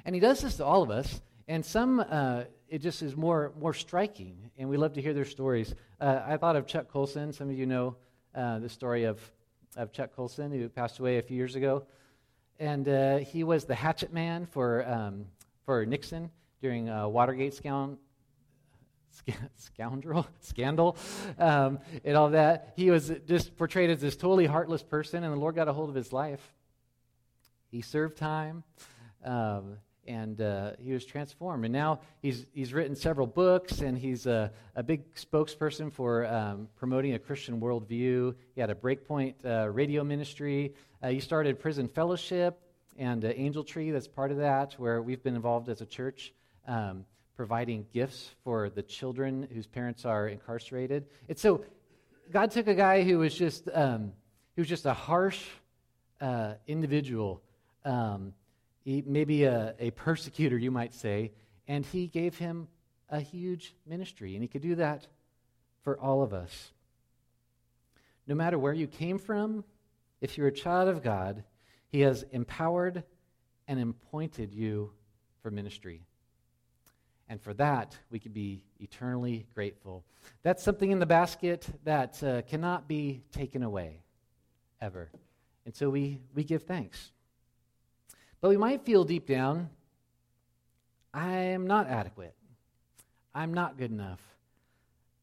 And 0.04 0.14
He 0.14 0.20
does 0.20 0.40
this 0.40 0.56
to 0.56 0.64
all 0.64 0.82
of 0.82 0.90
us. 0.90 1.20
And 1.48 1.64
some, 1.64 2.00
uh, 2.00 2.44
it 2.68 2.78
just 2.78 3.02
is 3.02 3.16
more, 3.16 3.52
more 3.58 3.74
striking, 3.74 4.50
and 4.56 4.68
we 4.68 4.76
love 4.76 4.94
to 4.94 5.02
hear 5.02 5.12
their 5.12 5.24
stories. 5.24 5.74
Uh, 6.00 6.20
I 6.24 6.36
thought 6.36 6.56
of 6.56 6.66
Chuck 6.66 6.88
Colson. 6.88 7.32
Some 7.32 7.50
of 7.50 7.58
you 7.58 7.66
know 7.66 7.96
uh, 8.34 8.58
the 8.60 8.68
story 8.68 9.04
of, 9.04 9.20
of 9.76 9.92
Chuck 9.92 10.14
Colson, 10.14 10.52
who 10.52 10.68
passed 10.68 10.98
away 10.98 11.18
a 11.18 11.22
few 11.22 11.36
years 11.36 11.56
ago. 11.56 11.84
And 12.60 12.88
uh, 12.88 13.18
he 13.18 13.42
was 13.44 13.64
the 13.64 13.74
hatchet 13.74 14.12
man 14.12 14.46
for, 14.46 14.88
um, 14.88 15.26
for 15.66 15.84
Nixon 15.84 16.30
during 16.60 16.86
Watergate 16.86 17.54
scound, 17.54 17.98
scoundrel 19.56 20.26
scandal 20.40 20.96
um, 21.38 21.78
and 22.04 22.16
all 22.16 22.30
that. 22.30 22.72
He 22.76 22.90
was 22.90 23.12
just 23.26 23.56
portrayed 23.56 23.90
as 23.90 24.00
this 24.00 24.16
totally 24.16 24.46
heartless 24.46 24.82
person, 24.82 25.24
and 25.24 25.32
the 25.32 25.38
Lord 25.38 25.54
got 25.54 25.68
a 25.68 25.72
hold 25.72 25.88
of 25.88 25.94
his 25.94 26.12
life. 26.12 26.52
He 27.70 27.80
served 27.80 28.16
time, 28.18 28.64
um, 29.24 29.78
and 30.06 30.40
uh, 30.40 30.72
he 30.78 30.92
was 30.92 31.06
transformed. 31.06 31.64
And 31.64 31.72
now 31.72 32.00
he's 32.20 32.46
he's 32.52 32.74
written 32.74 32.94
several 32.94 33.26
books, 33.26 33.80
and 33.80 33.96
he's 33.96 34.26
a, 34.26 34.52
a 34.76 34.82
big 34.82 35.14
spokesperson 35.14 35.92
for 35.92 36.26
um, 36.26 36.68
promoting 36.76 37.14
a 37.14 37.18
Christian 37.18 37.60
worldview. 37.60 38.34
He 38.54 38.60
had 38.60 38.70
a 38.70 38.74
Breakpoint 38.74 39.34
uh, 39.44 39.68
radio 39.70 40.04
ministry. 40.04 40.74
Uh, 41.02 41.08
he 41.08 41.20
started 41.20 41.58
Prison 41.58 41.88
Fellowship 41.88 42.60
and 42.98 43.24
Angel 43.24 43.64
Tree. 43.64 43.90
That's 43.90 44.08
part 44.08 44.30
of 44.30 44.38
that, 44.38 44.74
where 44.74 45.00
we've 45.00 45.22
been 45.22 45.34
involved 45.34 45.68
as 45.68 45.80
a 45.80 45.86
church. 45.86 46.32
Providing 47.36 47.86
gifts 47.92 48.30
for 48.44 48.68
the 48.68 48.82
children 48.82 49.48
whose 49.52 49.66
parents 49.66 50.04
are 50.04 50.28
incarcerated. 50.28 51.06
So 51.36 51.64
God 52.30 52.50
took 52.50 52.68
a 52.68 52.74
guy 52.74 53.02
who 53.02 53.18
was 53.18 53.34
just 53.34 53.68
um, 53.72 54.12
who 54.54 54.62
was 54.62 54.68
just 54.68 54.86
a 54.86 54.92
harsh 54.92 55.46
uh, 56.20 56.54
individual, 56.66 57.42
um, 57.84 58.32
he, 58.84 59.02
maybe 59.06 59.44
a, 59.44 59.74
a 59.78 59.90
persecutor, 59.92 60.58
you 60.58 60.70
might 60.70 60.94
say, 60.94 61.32
and 61.66 61.84
he 61.86 62.06
gave 62.06 62.36
him 62.38 62.68
a 63.08 63.20
huge 63.20 63.74
ministry, 63.86 64.34
and 64.34 64.42
he 64.42 64.48
could 64.48 64.62
do 64.62 64.74
that 64.76 65.06
for 65.82 65.98
all 65.98 66.22
of 66.22 66.32
us. 66.32 66.72
No 68.26 68.34
matter 68.34 68.58
where 68.58 68.72
you 68.72 68.86
came 68.86 69.18
from, 69.18 69.64
if 70.20 70.38
you're 70.38 70.46
a 70.46 70.52
child 70.52 70.88
of 70.88 71.02
God, 71.02 71.42
he 71.88 72.00
has 72.00 72.24
empowered 72.30 73.02
and 73.66 73.80
appointed 73.80 74.52
you 74.52 74.92
for 75.42 75.50
ministry. 75.50 76.02
And 77.32 77.40
for 77.40 77.54
that, 77.54 77.96
we 78.10 78.18
could 78.18 78.34
be 78.34 78.62
eternally 78.78 79.46
grateful. 79.54 80.04
That's 80.42 80.62
something 80.62 80.90
in 80.90 80.98
the 80.98 81.06
basket 81.06 81.66
that 81.84 82.22
uh, 82.22 82.42
cannot 82.42 82.86
be 82.86 83.22
taken 83.32 83.62
away, 83.62 84.02
ever. 84.82 85.08
And 85.64 85.74
so 85.74 85.88
we, 85.88 86.20
we 86.34 86.44
give 86.44 86.64
thanks. 86.64 87.10
But 88.42 88.50
we 88.50 88.58
might 88.58 88.84
feel 88.84 89.04
deep 89.04 89.26
down, 89.26 89.70
I 91.14 91.32
am 91.32 91.66
not 91.66 91.88
adequate. 91.88 92.34
I'm 93.34 93.54
not 93.54 93.78
good 93.78 93.90
enough. 93.90 94.20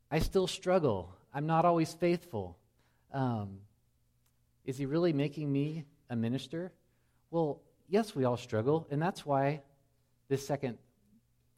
I 0.09 0.17
still 0.17 0.47
struggle. 0.47 1.13
I'm 1.31 1.45
not 1.45 1.63
always 1.63 1.93
faithful. 1.93 2.57
Um, 3.13 3.59
is 4.65 4.79
he 4.79 4.87
really 4.87 5.13
making 5.13 5.51
me 5.51 5.85
a 6.09 6.15
minister? 6.15 6.71
Well, 7.29 7.61
yes, 7.87 8.15
we 8.15 8.25
all 8.25 8.37
struggle, 8.37 8.87
and 8.89 8.99
that's 8.99 9.27
why 9.27 9.61
this 10.27 10.43
second 10.43 10.79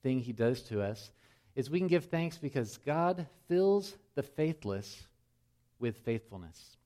thing 0.03 0.20
he 0.20 0.34
does 0.34 0.62
to 0.63 0.81
us 0.81 1.12
is 1.55 1.70
we 1.70 1.79
can 1.79 1.88
give 1.88 2.05
thanks 2.05 2.38
because 2.38 2.77
God 2.86 3.27
fills 3.48 3.96
the 4.15 4.24
faithless 4.24 5.08
with 5.79 5.98
faithfulness. 5.98 6.77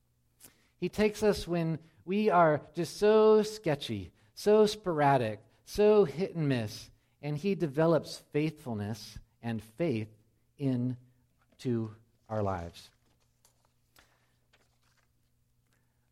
He 0.77 0.89
takes 0.89 1.24
us 1.24 1.48
when 1.48 1.79
we 2.05 2.29
are 2.29 2.62
just 2.75 2.98
so 2.98 3.43
sketchy, 3.43 4.12
so 4.34 4.65
sporadic, 4.65 5.39
so 5.65 6.05
hit 6.05 6.36
and 6.36 6.50
miss, 6.50 6.89
and 7.22 7.38
he 7.38 7.55
develops 7.55 8.22
faithfulness 8.31 9.17
and 9.41 9.63
faith 9.63 10.10
into 10.57 11.91
our 12.29 12.43
lives. 12.43 12.89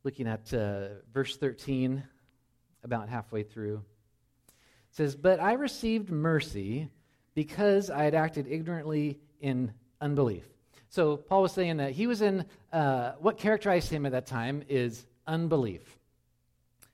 looking 0.04 0.28
at 0.28 0.54
uh, 0.54 0.88
verse 1.14 1.38
13, 1.38 2.04
about 2.84 3.08
halfway 3.08 3.44
through. 3.44 3.82
Says, 4.94 5.16
But 5.16 5.40
I 5.40 5.54
received 5.54 6.10
mercy 6.10 6.90
because 7.34 7.90
I 7.90 8.04
had 8.04 8.14
acted 8.14 8.48
ignorantly 8.48 9.20
in 9.42 9.74
unbelief. 10.00 10.46
So 10.90 11.18
Paul 11.18 11.42
was 11.42 11.52
saying 11.52 11.78
that 11.78 11.92
he 11.92 12.06
was 12.06 12.22
in, 12.22 12.46
uh, 12.72 13.14
what 13.20 13.40
characterized 13.40 13.90
him 13.90 14.06
at 14.06 14.12
that 14.12 14.28
time 14.28 14.64
is 14.70 15.06
unbelief, 15.26 15.82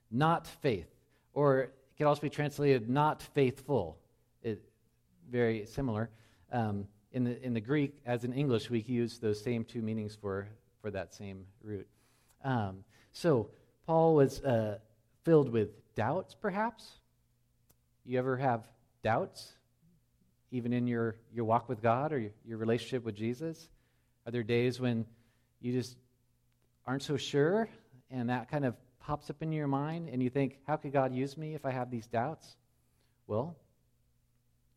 not 0.10 0.48
faith. 0.48 0.88
Or 1.34 1.60
it 1.60 1.74
could 1.98 2.08
also 2.08 2.22
be 2.22 2.30
translated 2.30 2.90
not 2.90 3.22
faithful. 3.22 3.98
It, 4.42 4.64
very 5.30 5.66
similar. 5.66 6.10
Um, 6.54 6.88
in, 7.12 7.26
the, 7.26 7.44
in 7.44 7.54
the 7.54 7.60
Greek, 7.60 7.98
as 8.06 8.24
in 8.24 8.32
English, 8.32 8.70
we 8.70 8.80
use 8.80 9.20
those 9.20 9.42
same 9.44 9.66
two 9.66 9.82
meanings 9.82 10.16
for, 10.16 10.48
for 10.82 10.90
that 10.92 11.14
same 11.14 11.46
root. 11.62 11.88
Um, 12.46 12.86
so 13.12 13.50
Paul 13.86 14.16
was 14.16 14.42
uh, 14.44 14.78
filled 15.26 15.50
with 15.50 15.94
doubts, 15.96 16.34
perhaps. 16.34 16.99
You 18.06 18.18
ever 18.20 18.38
have 18.38 18.66
doubts, 19.04 19.54
even 20.52 20.74
in 20.74 20.88
your, 20.88 21.16
your 21.34 21.46
walk 21.46 21.70
with 21.70 21.82
God 21.82 22.12
or 22.14 22.32
your, 22.46 22.58
relationship 22.58 23.04
with 23.04 23.16
Jesus? 23.16 23.68
Are 24.26 24.32
there 24.32 24.44
days 24.44 24.80
when 24.80 25.06
you 25.62 25.74
just 25.74 25.96
aren't 26.86 27.04
so 27.04 27.18
sure 27.18 27.70
and 28.10 28.30
that 28.30 28.50
kind 28.50 28.66
of 28.66 28.76
pops 29.00 29.30
up 29.30 29.42
in 29.42 29.52
your 29.52 29.68
mind 29.68 30.10
and 30.10 30.22
you 30.22 30.30
think, 30.30 30.58
how 30.68 30.76
could 30.76 30.94
God 30.94 31.14
use 31.14 31.38
me 31.38 31.56
if 31.56 31.66
I 31.66 31.72
have 31.72 31.92
these 31.92 32.08
doubts? 32.08 32.56
Well, 33.28 33.56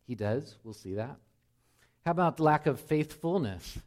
He 0.07 0.15
does. 0.15 0.57
We'll 0.65 0.75
see 0.75 0.95
that. 0.95 1.17
How 2.05 2.11
about 2.11 2.41
lack 2.41 2.67
of 2.67 2.81
faithfulness? 2.81 3.79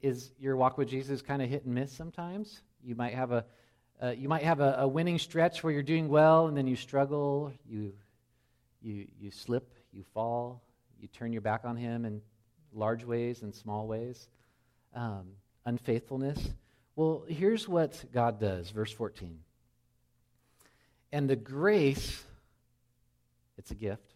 Is 0.00 0.30
your 0.38 0.56
walk 0.56 0.78
with 0.78 0.88
Jesus 0.88 1.22
kind 1.22 1.42
of 1.42 1.48
hit 1.48 1.64
and 1.64 1.74
miss 1.74 1.92
sometimes? 1.92 2.62
You 2.84 2.94
might 2.94 3.14
have 3.14 3.32
a 3.32 3.44
uh, 4.00 4.10
you 4.10 4.28
might 4.28 4.44
have 4.44 4.60
a, 4.60 4.76
a, 4.78 4.86
winning 4.86 5.18
stretch 5.18 5.64
where 5.64 5.72
you're 5.72 5.82
doing 5.82 6.08
well 6.08 6.46
and 6.46 6.56
then 6.56 6.68
you 6.68 6.76
struggle, 6.76 7.52
you, 7.68 7.92
you, 8.82 9.06
you 9.18 9.30
slip, 9.30 9.74
you 9.92 10.04
fall, 10.14 10.62
you 11.00 11.08
turn 11.08 11.32
your 11.32 11.42
back 11.42 11.62
on 11.64 11.76
Him 11.76 12.04
in 12.04 12.20
large 12.72 13.04
ways 13.04 13.42
and 13.42 13.54
small 13.54 13.86
ways. 13.86 14.28
Um, 14.94 15.28
unfaithfulness. 15.64 16.38
Well, 16.96 17.24
here's 17.28 17.68
what 17.68 18.04
God 18.12 18.40
does, 18.40 18.70
verse 18.70 18.90
14. 18.90 19.38
And 21.12 21.28
the 21.28 21.36
grace, 21.36 22.22
it's 23.56 23.70
a 23.70 23.74
gift, 23.74 24.14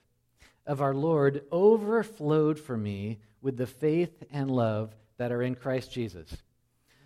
of 0.66 0.80
our 0.80 0.94
Lord 0.94 1.44
overflowed 1.50 2.58
for 2.58 2.76
me 2.76 3.18
with 3.40 3.56
the 3.56 3.66
faith 3.66 4.22
and 4.30 4.50
love 4.50 4.94
that 5.18 5.32
are 5.32 5.42
in 5.42 5.54
Christ 5.54 5.92
Jesus. 5.92 6.36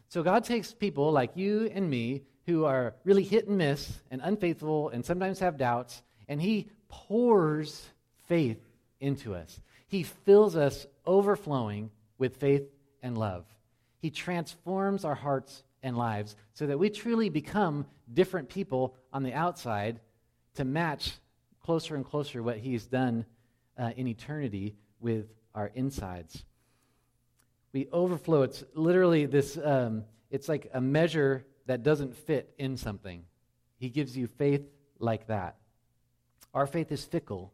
So 0.08 0.22
God 0.22 0.44
takes 0.44 0.72
people 0.72 1.10
like 1.12 1.36
you 1.36 1.70
and 1.74 1.88
me 1.90 2.22
who 2.46 2.64
are 2.64 2.94
really 3.04 3.24
hit 3.24 3.48
and 3.48 3.58
miss 3.58 3.98
and 4.10 4.20
unfaithful 4.22 4.90
and 4.90 5.04
sometimes 5.04 5.40
have 5.40 5.58
doubts, 5.58 6.02
and 6.28 6.40
He 6.40 6.70
pours 6.88 7.88
faith 8.28 8.60
into 9.00 9.34
us. 9.34 9.60
He 9.88 10.02
fills 10.02 10.56
us 10.56 10.86
overflowing 11.04 11.90
with 12.18 12.36
faith 12.36 12.64
and 13.02 13.16
love. 13.16 13.44
He 14.00 14.10
transforms 14.10 15.04
our 15.04 15.14
hearts 15.14 15.62
and 15.82 15.96
lives 15.96 16.36
so 16.54 16.66
that 16.66 16.78
we 16.78 16.90
truly 16.90 17.28
become 17.28 17.86
different 18.12 18.48
people 18.48 18.94
on 19.12 19.22
the 19.22 19.32
outside 19.32 20.00
to 20.54 20.64
match 20.64 21.12
closer 21.62 21.94
and 21.96 22.04
closer 22.04 22.42
what 22.42 22.58
He's 22.58 22.86
done 22.86 23.24
uh, 23.78 23.90
in 23.96 24.06
eternity 24.06 24.74
with 25.00 25.26
our 25.54 25.70
insides. 25.74 26.44
We 27.72 27.88
overflow. 27.92 28.42
It's 28.42 28.64
literally 28.74 29.26
this, 29.26 29.58
um, 29.62 30.04
it's 30.30 30.48
like 30.48 30.70
a 30.72 30.80
measure 30.80 31.44
that 31.66 31.82
doesn't 31.82 32.16
fit 32.16 32.54
in 32.58 32.76
something. 32.76 33.24
He 33.78 33.90
gives 33.90 34.16
you 34.16 34.26
faith 34.26 34.62
like 34.98 35.26
that. 35.26 35.56
Our 36.56 36.66
faith 36.66 36.90
is 36.90 37.04
fickle, 37.04 37.52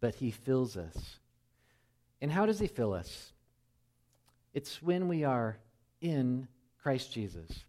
but 0.00 0.16
He 0.16 0.32
fills 0.32 0.76
us. 0.76 1.20
And 2.20 2.32
how 2.32 2.44
does 2.44 2.58
He 2.58 2.66
fill 2.66 2.92
us? 2.92 3.32
It's 4.52 4.82
when 4.82 5.06
we 5.06 5.22
are 5.22 5.58
in 6.00 6.48
Christ 6.82 7.12
Jesus. 7.12 7.64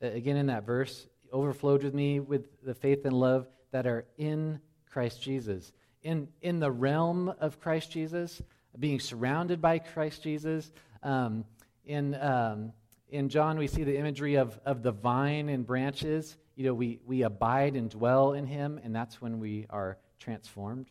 Again, 0.00 0.36
in 0.36 0.46
that 0.46 0.66
verse, 0.66 1.06
overflowed 1.32 1.84
with 1.84 1.94
me 1.94 2.18
with 2.18 2.60
the 2.64 2.74
faith 2.74 3.04
and 3.04 3.12
love 3.12 3.46
that 3.70 3.86
are 3.86 4.06
in 4.18 4.58
Christ 4.90 5.22
Jesus. 5.22 5.70
In, 6.02 6.26
in 6.42 6.58
the 6.58 6.72
realm 6.72 7.32
of 7.38 7.60
Christ 7.60 7.92
Jesus, 7.92 8.42
being 8.76 8.98
surrounded 8.98 9.62
by 9.62 9.78
Christ 9.78 10.24
Jesus. 10.24 10.72
Um, 11.04 11.44
in, 11.84 12.16
um, 12.16 12.72
in 13.08 13.28
John, 13.28 13.56
we 13.56 13.68
see 13.68 13.84
the 13.84 13.96
imagery 13.96 14.34
of, 14.34 14.58
of 14.66 14.82
the 14.82 14.90
vine 14.90 15.48
and 15.48 15.64
branches. 15.64 16.36
You 16.56 16.64
know, 16.64 16.74
we, 16.74 17.00
we 17.06 17.22
abide 17.22 17.76
and 17.76 17.90
dwell 17.90 18.32
in 18.32 18.46
him, 18.46 18.80
and 18.82 18.96
that's 18.96 19.20
when 19.20 19.38
we 19.38 19.66
are 19.68 19.98
transformed. 20.18 20.86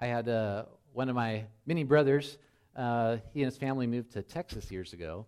I 0.00 0.06
had 0.06 0.28
uh, 0.28 0.64
one 0.92 1.08
of 1.08 1.14
my 1.14 1.44
many 1.64 1.84
brothers, 1.84 2.36
uh, 2.74 3.18
he 3.32 3.42
and 3.42 3.50
his 3.50 3.56
family 3.56 3.86
moved 3.86 4.10
to 4.12 4.22
Texas 4.22 4.70
years 4.70 4.92
ago. 4.92 5.26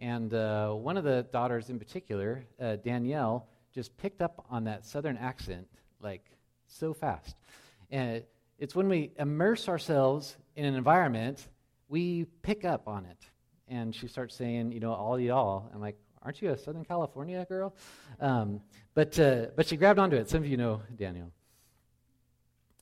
And 0.00 0.34
uh, 0.34 0.72
one 0.72 0.96
of 0.96 1.04
the 1.04 1.26
daughters 1.32 1.70
in 1.70 1.78
particular, 1.78 2.44
uh, 2.60 2.76
Danielle, 2.76 3.46
just 3.72 3.96
picked 3.96 4.20
up 4.20 4.44
on 4.50 4.64
that 4.64 4.84
southern 4.84 5.16
accent 5.16 5.68
like 6.00 6.24
so 6.66 6.92
fast. 6.92 7.36
And 7.90 8.24
it's 8.58 8.74
when 8.74 8.88
we 8.88 9.12
immerse 9.18 9.68
ourselves 9.68 10.36
in 10.56 10.64
an 10.64 10.74
environment, 10.74 11.46
we 11.88 12.24
pick 12.42 12.64
up 12.64 12.88
on 12.88 13.04
it 13.04 13.18
and 13.68 13.94
she 13.94 14.08
starts 14.08 14.34
saying, 14.34 14.72
you 14.72 14.80
know, 14.80 14.92
all 14.92 15.18
y'all. 15.18 15.70
I'm 15.74 15.80
like, 15.80 15.96
aren't 16.26 16.42
you 16.42 16.50
a 16.50 16.58
Southern 16.58 16.84
California 16.84 17.46
girl? 17.48 17.72
Um, 18.20 18.60
but, 18.94 19.16
uh, 19.16 19.46
but 19.54 19.68
she 19.68 19.76
grabbed 19.76 20.00
onto 20.00 20.16
it. 20.16 20.28
Some 20.28 20.42
of 20.42 20.48
you 20.48 20.56
know 20.56 20.82
Daniel. 20.96 21.30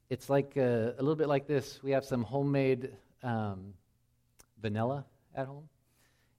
It's 0.09 0.31
like 0.31 0.55
uh, 0.57 0.61
a 0.61 1.01
little 1.01 1.15
bit 1.15 1.29
like 1.29 1.47
this. 1.47 1.83
We 1.83 1.91
have 1.91 2.07
some 2.07 2.23
homemade 2.23 2.97
um, 3.23 3.75
vanilla 4.63 5.05
at 5.35 5.47
home, 5.47 5.69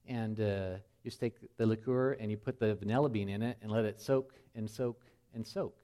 and 0.08 0.40
uh, 0.40 0.78
you 1.04 1.10
just 1.10 1.20
take 1.20 1.34
the 1.56 1.66
liqueur 1.66 2.14
and 2.14 2.28
you 2.28 2.36
put 2.36 2.58
the 2.58 2.74
vanilla 2.74 3.08
bean 3.08 3.28
in 3.28 3.40
it 3.40 3.56
and 3.62 3.70
let 3.70 3.84
it 3.84 4.00
soak 4.00 4.34
and 4.56 4.68
soak 4.68 5.00
and 5.32 5.46
soak, 5.46 5.76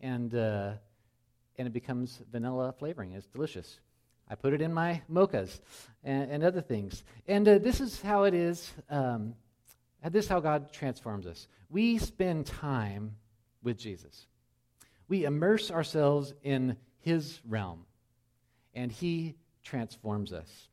and 0.00 0.34
uh, 0.34 0.72
and 1.58 1.68
it 1.68 1.74
becomes 1.74 2.22
vanilla 2.32 2.72
flavoring. 2.78 3.12
It's 3.12 3.26
delicious. 3.26 3.80
I 4.30 4.34
put 4.34 4.54
it 4.54 4.62
in 4.62 4.72
my 4.72 5.02
mochas 5.12 5.60
and, 6.02 6.30
and 6.30 6.42
other 6.42 6.62
things. 6.62 7.04
And 7.28 7.46
uh, 7.46 7.58
this 7.58 7.82
is 7.82 8.00
how 8.00 8.24
it 8.24 8.32
is. 8.32 8.72
Um, 8.88 9.34
this 10.12 10.26
is 10.26 10.30
how 10.30 10.40
God 10.40 10.72
transforms 10.72 11.26
us. 11.26 11.48
We 11.70 11.98
spend 11.98 12.46
time 12.46 13.16
with 13.62 13.78
Jesus. 13.78 14.26
We 15.08 15.24
immerse 15.24 15.70
ourselves 15.70 16.34
in 16.42 16.76
His 17.00 17.40
realm, 17.48 17.86
and 18.74 18.92
He 18.92 19.34
transforms 19.62 20.32
us. 20.32 20.68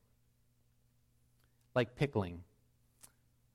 Like 1.73 1.95
pickling. 1.95 2.43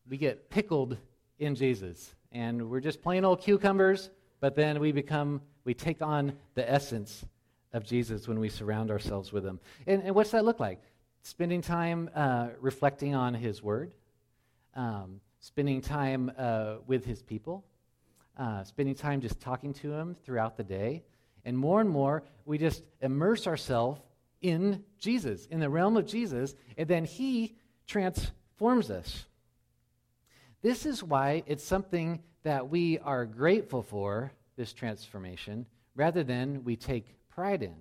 We 0.09 0.17
get 0.17 0.49
pickled 0.49 0.97
in 1.39 1.55
Jesus, 1.55 2.15
and 2.33 2.71
we're 2.71 2.81
just 2.81 3.03
plain 3.03 3.25
old 3.25 3.43
cucumbers, 3.43 4.11
but 4.41 4.55
then 4.55 4.81
we 4.81 4.93
become, 4.93 5.43
we 5.65 5.75
take 5.75 6.01
on 6.01 6.33
the 6.55 6.71
essence 6.71 7.25
of 7.73 7.85
Jesus 7.85 8.27
when 8.27 8.41
we 8.41 8.49
surround 8.49 8.91
ourselves 8.91 9.33
with 9.33 9.45
him. 9.45 9.61
And, 9.87 10.03
and 10.03 10.15
what's 10.15 10.31
that 10.31 10.45
look 10.45 10.61
like? 10.61 10.81
Spending 11.23 11.61
time 11.61 12.09
uh, 12.15 12.49
reflecting 12.61 13.15
on 13.15 13.35
his 13.35 13.63
word, 13.63 13.93
um, 14.75 15.21
spending 15.41 15.81
time 15.81 16.31
uh, 16.37 16.77
with 16.87 17.05
his 17.05 17.23
people, 17.23 17.65
uh, 18.37 18.65
spending 18.65 18.95
time 18.95 19.21
just 19.21 19.41
talking 19.41 19.73
to 19.75 19.93
him 19.93 20.17
throughout 20.25 20.57
the 20.57 20.65
day. 20.65 21.05
And 21.45 21.57
more 21.57 21.81
and 21.81 21.89
more, 21.89 22.25
we 22.45 22.59
just 22.59 22.83
immerse 23.01 23.47
ourselves 23.47 24.01
in 24.43 24.85
Jesus, 24.99 25.47
in 25.47 25.61
the 25.61 25.71
realm 25.71 25.97
of 25.97 26.07
Jesus, 26.07 26.55
and 26.77 26.89
then 26.89 27.05
he 27.05 27.57
transforms 27.87 28.91
us. 28.91 29.27
This 30.63 30.87
is 30.87 31.03
why 31.03 31.43
it's 31.47 31.65
something 31.65 32.23
that 32.43 32.69
we 32.69 32.99
are 32.99 33.25
grateful 33.25 33.83
for, 33.83 34.33
this 34.57 34.73
transformation, 34.73 35.67
rather 35.95 36.25
than 36.25 36.65
we 36.65 36.77
take 36.77 37.15
pride 37.29 37.63
in. 37.63 37.77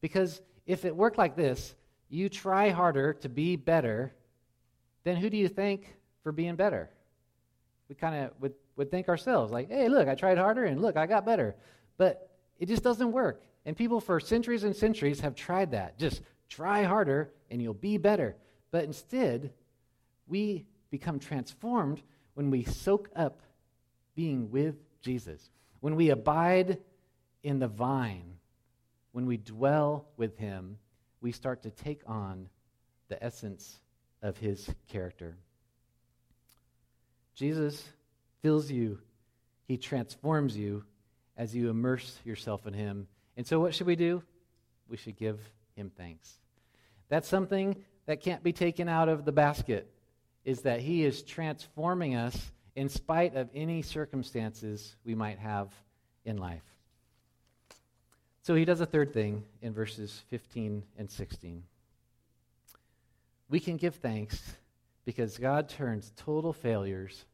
Because 0.00 0.40
if 0.66 0.84
it 0.84 0.96
worked 0.96 1.18
like 1.18 1.36
this, 1.36 1.74
you 2.08 2.28
try 2.28 2.70
harder 2.70 3.14
to 3.14 3.28
be 3.28 3.56
better, 3.56 4.12
then 5.04 5.16
who 5.16 5.30
do 5.30 5.36
you 5.36 5.48
thank 5.48 5.94
for 6.22 6.32
being 6.32 6.56
better? 6.56 6.90
We 7.88 7.94
kind 7.94 8.24
of 8.24 8.32
would, 8.40 8.54
would 8.76 8.90
think 8.90 9.08
ourselves, 9.08 9.52
like, 9.52 9.68
hey, 9.68 9.88
look, 9.88 10.08
I 10.08 10.14
tried 10.14 10.38
harder 10.38 10.64
and 10.64 10.80
look, 10.80 10.96
I 10.96 11.06
got 11.06 11.26
better. 11.26 11.54
But 11.98 12.30
it 12.58 12.66
just 12.66 12.82
doesn't 12.82 13.12
work. 13.12 13.42
And 13.64 13.76
people 13.76 14.00
for 14.00 14.18
centuries 14.20 14.64
and 14.64 14.74
centuries 14.74 15.20
have 15.20 15.34
tried 15.34 15.72
that. 15.72 15.98
Just 15.98 16.22
try 16.48 16.82
harder 16.84 17.32
and 17.50 17.60
you'll 17.60 17.74
be 17.74 17.96
better. 17.96 18.36
But 18.70 18.84
instead, 18.84 19.52
we 20.26 20.64
become 20.90 21.18
transformed 21.18 22.02
when 22.34 22.50
we 22.50 22.64
soak 22.64 23.08
up 23.14 23.42
being 24.14 24.50
with 24.50 24.76
Jesus, 25.00 25.50
when 25.80 25.96
we 25.96 26.10
abide 26.10 26.78
in 27.42 27.58
the 27.58 27.68
vine, 27.68 28.36
when 29.12 29.26
we 29.26 29.36
dwell 29.36 30.06
with 30.16 30.38
him, 30.38 30.78
we 31.20 31.32
start 31.32 31.62
to 31.62 31.70
take 31.70 32.02
on 32.06 32.48
the 33.08 33.22
essence 33.22 33.80
of 34.22 34.38
his 34.38 34.70
character. 34.88 35.36
Jesus 37.34 37.84
fills 38.42 38.70
you, 38.70 38.98
he 39.66 39.76
transforms 39.76 40.56
you 40.56 40.84
as 41.36 41.54
you 41.54 41.70
immerse 41.70 42.18
yourself 42.24 42.66
in 42.66 42.74
him. 42.74 43.06
And 43.36 43.46
so, 43.46 43.60
what 43.60 43.74
should 43.74 43.86
we 43.86 43.96
do? 43.96 44.22
We 44.88 44.96
should 44.96 45.16
give 45.16 45.40
him 45.74 45.90
thanks. 45.96 46.38
That's 47.08 47.28
something 47.28 47.76
that 48.06 48.20
can't 48.20 48.42
be 48.42 48.52
taken 48.52 48.88
out 48.88 49.08
of 49.08 49.24
the 49.24 49.32
basket, 49.32 49.90
is 50.44 50.62
that 50.62 50.80
he 50.80 51.04
is 51.04 51.22
transforming 51.22 52.14
us 52.14 52.50
in 52.74 52.88
spite 52.88 53.36
of 53.36 53.48
any 53.54 53.82
circumstances 53.82 54.96
we 55.04 55.14
might 55.14 55.38
have 55.38 55.72
in 56.24 56.36
life. 56.36 56.62
So 58.42 58.54
he 58.54 58.64
does 58.64 58.80
a 58.80 58.86
third 58.86 59.12
thing 59.12 59.44
in 59.60 59.72
verses 59.72 60.22
15 60.30 60.82
and 60.98 61.10
16. 61.10 61.62
We 63.48 63.60
can 63.60 63.76
give 63.76 63.96
thanks 63.96 64.42
because 65.04 65.38
God 65.38 65.68
turns 65.68 66.12
total 66.16 66.52
failures 66.52 67.24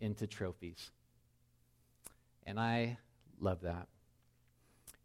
into 0.00 0.26
trophies. 0.26 0.90
And 2.46 2.60
I 2.60 2.98
love 3.40 3.62
that. 3.62 3.88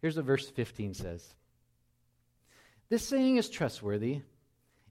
Here's 0.02 0.16
what 0.16 0.26
verse 0.26 0.50
15 0.50 0.94
says 0.94 1.34
This 2.90 3.08
saying 3.08 3.38
is 3.38 3.50
trustworthy, 3.50 4.22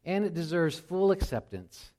and 0.05 0.25
it 0.25 0.35
deserves 0.35 0.79
full 0.79 1.11
acceptance 1.11 1.93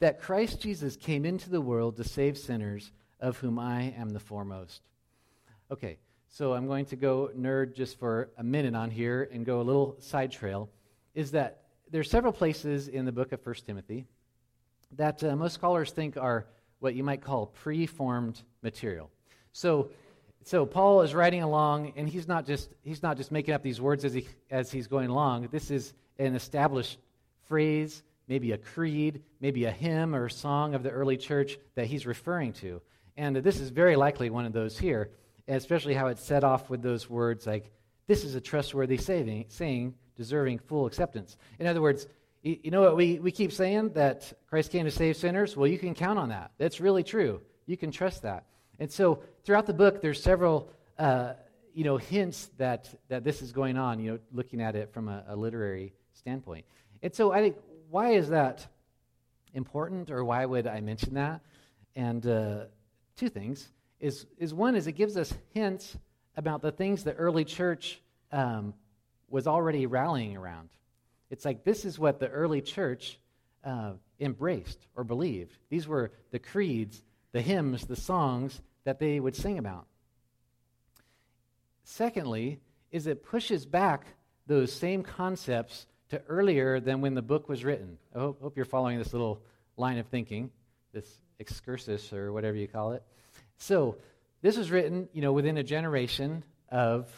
that 0.00 0.20
Christ 0.20 0.60
Jesus 0.60 0.96
came 0.96 1.24
into 1.24 1.50
the 1.50 1.60
world 1.60 1.96
to 1.96 2.04
save 2.04 2.36
sinners, 2.36 2.92
of 3.20 3.38
whom 3.38 3.58
I 3.58 3.94
am 3.96 4.10
the 4.10 4.20
foremost. 4.20 4.82
Okay, 5.70 5.98
so 6.28 6.52
I'm 6.52 6.66
going 6.66 6.84
to 6.86 6.96
go 6.96 7.30
nerd 7.36 7.74
just 7.74 7.98
for 7.98 8.30
a 8.36 8.42
minute 8.44 8.74
on 8.74 8.90
here 8.90 9.28
and 9.32 9.46
go 9.46 9.60
a 9.60 9.62
little 9.62 9.96
side 10.00 10.30
trail. 10.30 10.68
Is 11.14 11.30
that 11.30 11.63
there 11.90 12.00
are 12.00 12.04
several 12.04 12.32
places 12.32 12.88
in 12.88 13.04
the 13.04 13.12
book 13.12 13.32
of 13.32 13.44
1 13.44 13.54
Timothy 13.66 14.06
that 14.92 15.22
uh, 15.22 15.36
most 15.36 15.54
scholars 15.54 15.90
think 15.90 16.16
are 16.16 16.46
what 16.80 16.94
you 16.94 17.04
might 17.04 17.20
call 17.22 17.46
preformed 17.46 18.42
material. 18.62 19.10
So, 19.52 19.90
so 20.44 20.66
Paul 20.66 21.02
is 21.02 21.14
writing 21.14 21.42
along, 21.42 21.92
and 21.96 22.08
he's 22.08 22.28
not 22.28 22.46
just 22.46 22.70
he's 22.82 23.02
not 23.02 23.16
just 23.16 23.32
making 23.32 23.54
up 23.54 23.62
these 23.62 23.80
words 23.80 24.04
as 24.04 24.12
he 24.12 24.26
as 24.50 24.70
he's 24.70 24.86
going 24.86 25.08
along. 25.08 25.48
This 25.50 25.70
is 25.70 25.94
an 26.18 26.34
established 26.34 26.98
phrase, 27.46 28.02
maybe 28.28 28.52
a 28.52 28.58
creed, 28.58 29.22
maybe 29.40 29.64
a 29.64 29.70
hymn 29.70 30.14
or 30.14 30.26
a 30.26 30.30
song 30.30 30.74
of 30.74 30.82
the 30.82 30.90
early 30.90 31.16
church 31.16 31.58
that 31.74 31.86
he's 31.86 32.06
referring 32.06 32.52
to. 32.54 32.80
And 33.16 33.36
this 33.36 33.60
is 33.60 33.70
very 33.70 33.96
likely 33.96 34.30
one 34.30 34.44
of 34.44 34.52
those 34.52 34.78
here, 34.78 35.10
especially 35.46 35.94
how 35.94 36.08
it's 36.08 36.22
set 36.22 36.42
off 36.42 36.68
with 36.68 36.82
those 36.82 37.08
words 37.08 37.46
like, 37.46 37.70
"This 38.06 38.24
is 38.24 38.34
a 38.34 38.40
trustworthy 38.40 38.96
saying, 38.96 39.46
saying 39.48 39.94
deserving 40.16 40.58
full 40.60 40.86
acceptance." 40.86 41.36
In 41.58 41.66
other 41.66 41.82
words, 41.82 42.06
you 42.42 42.70
know 42.70 42.82
what 42.82 42.96
we, 42.96 43.18
we 43.18 43.32
keep 43.32 43.52
saying 43.52 43.94
that 43.94 44.32
Christ 44.48 44.70
came 44.70 44.84
to 44.84 44.90
save 44.90 45.16
sinners? 45.16 45.56
Well, 45.56 45.66
you 45.66 45.78
can 45.78 45.94
count 45.94 46.18
on 46.18 46.28
that. 46.28 46.52
That's 46.58 46.78
really 46.78 47.02
true. 47.02 47.40
You 47.64 47.78
can 47.78 47.90
trust 47.90 48.22
that. 48.22 48.44
And 48.78 48.92
so 48.92 49.22
throughout 49.44 49.64
the 49.64 49.72
book, 49.72 50.02
there's 50.02 50.22
several 50.22 50.68
uh, 50.98 51.32
you 51.74 51.84
know, 51.84 51.96
hints 51.96 52.50
that, 52.56 52.88
that 53.08 53.24
this 53.24 53.42
is 53.42 53.52
going 53.52 53.76
on, 53.76 53.98
you 53.98 54.12
know, 54.12 54.18
looking 54.32 54.60
at 54.60 54.76
it 54.76 54.92
from 54.92 55.08
a, 55.08 55.24
a 55.28 55.36
literary 55.36 55.92
standpoint. 56.12 56.64
And 57.02 57.14
so 57.14 57.32
I 57.32 57.40
think, 57.40 57.56
why 57.90 58.12
is 58.12 58.28
that 58.28 58.66
important, 59.54 60.10
or 60.10 60.24
why 60.24 60.44
would 60.46 60.66
I 60.66 60.80
mention 60.80 61.14
that? 61.14 61.40
And 61.96 62.26
uh, 62.26 62.64
two 63.16 63.28
things 63.28 63.68
is, 64.00 64.26
is 64.38 64.54
one 64.54 64.76
is 64.76 64.86
it 64.86 64.92
gives 64.92 65.16
us 65.16 65.32
hints 65.52 65.96
about 66.36 66.62
the 66.62 66.72
things 66.72 67.04
the 67.04 67.14
early 67.14 67.44
church 67.44 68.00
um, 68.32 68.74
was 69.28 69.46
already 69.46 69.86
rallying 69.86 70.36
around. 70.36 70.68
It's 71.30 71.44
like 71.44 71.64
this 71.64 71.84
is 71.84 71.98
what 71.98 72.20
the 72.20 72.28
early 72.28 72.60
church 72.60 73.18
uh, 73.64 73.92
embraced 74.20 74.78
or 74.94 75.04
believed. 75.04 75.56
These 75.70 75.88
were 75.88 76.12
the 76.30 76.38
creeds, 76.38 77.02
the 77.32 77.40
hymns, 77.40 77.86
the 77.86 77.96
songs 77.96 78.60
that 78.84 78.98
they 78.98 79.18
would 79.18 79.34
sing 79.34 79.58
about. 79.58 79.86
Secondly, 81.84 82.60
is 82.90 83.06
it 83.06 83.24
pushes 83.24 83.66
back 83.66 84.06
those 84.46 84.72
same 84.72 85.02
concepts 85.02 85.86
to 86.10 86.22
earlier 86.28 86.80
than 86.80 87.00
when 87.00 87.14
the 87.14 87.22
book 87.22 87.48
was 87.48 87.64
written. 87.64 87.98
I 88.14 88.20
hope, 88.20 88.40
hope 88.40 88.56
you're 88.56 88.64
following 88.64 88.98
this 88.98 89.12
little 89.12 89.42
line 89.76 89.98
of 89.98 90.06
thinking, 90.06 90.50
this 90.92 91.18
excursus 91.38 92.12
or 92.12 92.32
whatever 92.32 92.56
you 92.56 92.68
call 92.68 92.92
it. 92.92 93.02
So, 93.58 93.96
this 94.44 94.58
was 94.58 94.70
written, 94.70 95.08
you 95.14 95.22
know, 95.22 95.32
within 95.32 95.56
a 95.56 95.62
generation 95.62 96.44
of 96.68 97.10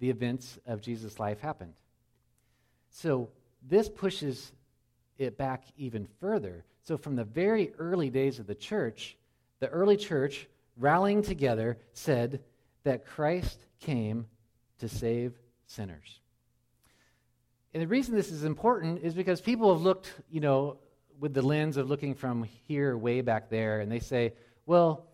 the 0.00 0.08
events 0.08 0.58
of 0.64 0.80
Jesus' 0.80 1.20
life 1.20 1.38
happened. 1.38 1.74
So, 2.88 3.28
this 3.68 3.90
pushes 3.90 4.52
it 5.18 5.36
back 5.36 5.64
even 5.76 6.08
further. 6.18 6.64
So, 6.80 6.96
from 6.96 7.14
the 7.14 7.24
very 7.24 7.74
early 7.78 8.08
days 8.08 8.38
of 8.38 8.46
the 8.46 8.54
church, 8.54 9.18
the 9.60 9.68
early 9.68 9.98
church, 9.98 10.48
rallying 10.78 11.20
together, 11.20 11.76
said 11.92 12.40
that 12.84 13.04
Christ 13.04 13.58
came 13.80 14.24
to 14.78 14.88
save 14.88 15.34
sinners. 15.66 16.20
And 17.74 17.82
the 17.82 17.86
reason 17.86 18.14
this 18.14 18.32
is 18.32 18.44
important 18.44 19.02
is 19.02 19.12
because 19.12 19.42
people 19.42 19.74
have 19.74 19.82
looked, 19.82 20.10
you 20.30 20.40
know, 20.40 20.78
with 21.20 21.34
the 21.34 21.42
lens 21.42 21.76
of 21.76 21.90
looking 21.90 22.14
from 22.14 22.44
here 22.66 22.96
way 22.96 23.20
back 23.20 23.50
there, 23.50 23.80
and 23.80 23.92
they 23.92 24.00
say, 24.00 24.32
well, 24.64 25.04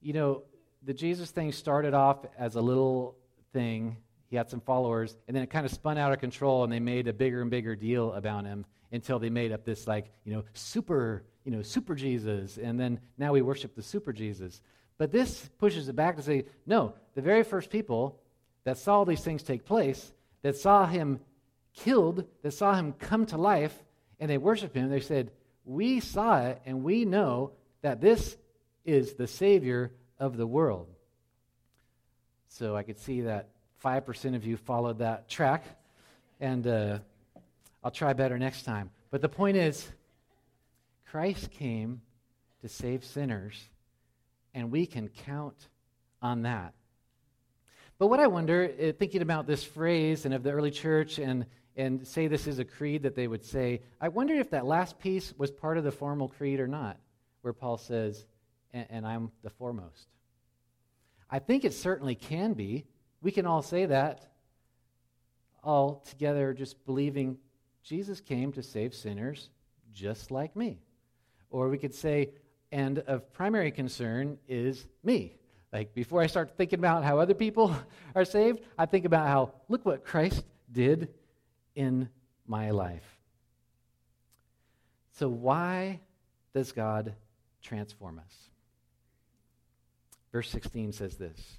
you 0.00 0.12
know, 0.12 0.44
the 0.82 0.94
Jesus 0.94 1.30
thing 1.30 1.52
started 1.52 1.94
off 1.94 2.18
as 2.38 2.56
a 2.56 2.60
little 2.60 3.16
thing 3.52 3.96
he 4.28 4.36
had 4.36 4.48
some 4.48 4.60
followers, 4.60 5.16
and 5.26 5.36
then 5.36 5.42
it 5.42 5.50
kind 5.50 5.66
of 5.66 5.72
spun 5.72 5.98
out 5.98 6.12
of 6.12 6.20
control, 6.20 6.62
and 6.62 6.72
they 6.72 6.78
made 6.78 7.08
a 7.08 7.12
bigger 7.12 7.42
and 7.42 7.50
bigger 7.50 7.74
deal 7.74 8.12
about 8.12 8.44
him 8.44 8.64
until 8.92 9.18
they 9.18 9.28
made 9.28 9.50
up 9.50 9.64
this 9.64 9.86
like 9.86 10.10
you 10.24 10.32
know 10.32 10.44
super 10.54 11.24
you 11.44 11.50
know 11.50 11.62
super 11.62 11.94
Jesus, 11.94 12.56
and 12.56 12.78
then 12.78 13.00
now 13.18 13.32
we 13.32 13.42
worship 13.42 13.74
the 13.74 13.82
super 13.82 14.12
Jesus. 14.12 14.62
But 14.98 15.10
this 15.10 15.48
pushes 15.58 15.88
it 15.88 15.96
back 15.96 16.16
to 16.16 16.22
say, 16.22 16.44
no, 16.66 16.94
the 17.14 17.22
very 17.22 17.42
first 17.42 17.70
people 17.70 18.20
that 18.64 18.76
saw 18.76 19.04
these 19.04 19.22
things 19.24 19.42
take 19.42 19.64
place, 19.64 20.12
that 20.42 20.56
saw 20.56 20.86
him 20.86 21.20
killed, 21.74 22.26
that 22.42 22.52
saw 22.52 22.74
him 22.74 22.92
come 22.92 23.24
to 23.26 23.38
life, 23.38 23.74
and 24.18 24.30
they 24.30 24.36
worship 24.36 24.74
him, 24.74 24.90
they 24.90 25.00
said, 25.00 25.30
we 25.64 26.00
saw 26.00 26.42
it, 26.42 26.60
and 26.66 26.84
we 26.84 27.06
know 27.06 27.52
that 27.80 28.02
this 28.02 28.36
is 28.84 29.14
the 29.14 29.26
Savior 29.26 29.90
of 30.20 30.36
the 30.36 30.46
world. 30.46 30.86
So 32.48 32.76
I 32.76 32.82
could 32.82 32.98
see 32.98 33.22
that 33.22 33.48
5% 33.82 34.36
of 34.36 34.44
you 34.44 34.56
followed 34.56 34.98
that 34.98 35.28
track, 35.28 35.64
and 36.38 36.66
uh, 36.66 36.98
I'll 37.82 37.90
try 37.90 38.12
better 38.12 38.38
next 38.38 38.64
time. 38.64 38.90
But 39.10 39.22
the 39.22 39.28
point 39.28 39.56
is, 39.56 39.88
Christ 41.10 41.50
came 41.50 42.02
to 42.60 42.68
save 42.68 43.04
sinners, 43.04 43.68
and 44.54 44.70
we 44.70 44.86
can 44.86 45.08
count 45.08 45.68
on 46.20 46.42
that. 46.42 46.74
But 47.98 48.08
what 48.08 48.20
I 48.20 48.26
wonder, 48.26 48.70
uh, 48.80 48.92
thinking 48.92 49.22
about 49.22 49.46
this 49.46 49.64
phrase 49.64 50.24
and 50.24 50.34
of 50.34 50.42
the 50.42 50.52
early 50.52 50.70
church 50.70 51.18
and, 51.18 51.46
and 51.76 52.06
say 52.06 52.26
this 52.26 52.46
is 52.46 52.58
a 52.58 52.64
creed 52.64 53.02
that 53.02 53.14
they 53.14 53.26
would 53.26 53.44
say, 53.44 53.80
I 54.00 54.08
wonder 54.08 54.34
if 54.34 54.50
that 54.50 54.66
last 54.66 54.98
piece 54.98 55.34
was 55.38 55.50
part 55.50 55.78
of 55.78 55.84
the 55.84 55.92
formal 55.92 56.28
creed 56.28 56.60
or 56.60 56.68
not, 56.68 56.98
where 57.42 57.52
Paul 57.52 57.78
says, 57.78 58.26
and, 58.72 58.86
and 58.90 59.06
I'm 59.06 59.30
the 59.42 59.50
foremost. 59.50 60.08
I 61.30 61.38
think 61.38 61.64
it 61.64 61.74
certainly 61.74 62.14
can 62.14 62.54
be 62.54 62.86
we 63.22 63.30
can 63.30 63.46
all 63.46 63.62
say 63.62 63.86
that 63.86 64.26
all 65.62 65.96
together, 66.08 66.54
just 66.54 66.84
believing 66.86 67.36
Jesus 67.82 68.20
came 68.20 68.52
to 68.52 68.62
save 68.62 68.94
sinners 68.94 69.50
just 69.92 70.30
like 70.30 70.56
me. 70.56 70.78
Or 71.50 71.68
we 71.68 71.78
could 71.78 71.94
say, 71.94 72.30
and 72.72 73.00
of 73.00 73.32
primary 73.32 73.70
concern 73.70 74.38
is 74.48 74.86
me. 75.02 75.36
Like 75.72 75.94
before 75.94 76.22
I 76.22 76.26
start 76.26 76.56
thinking 76.56 76.78
about 76.78 77.04
how 77.04 77.18
other 77.18 77.34
people 77.34 77.76
are 78.14 78.24
saved, 78.24 78.60
I 78.78 78.86
think 78.86 79.04
about 79.04 79.28
how, 79.28 79.52
look 79.68 79.84
what 79.84 80.04
Christ 80.04 80.44
did 80.72 81.08
in 81.74 82.08
my 82.46 82.70
life. 82.70 83.04
So, 85.12 85.28
why 85.28 86.00
does 86.54 86.72
God 86.72 87.14
transform 87.62 88.18
us? 88.18 88.34
Verse 90.32 90.48
16 90.50 90.92
says 90.92 91.16
this 91.16 91.58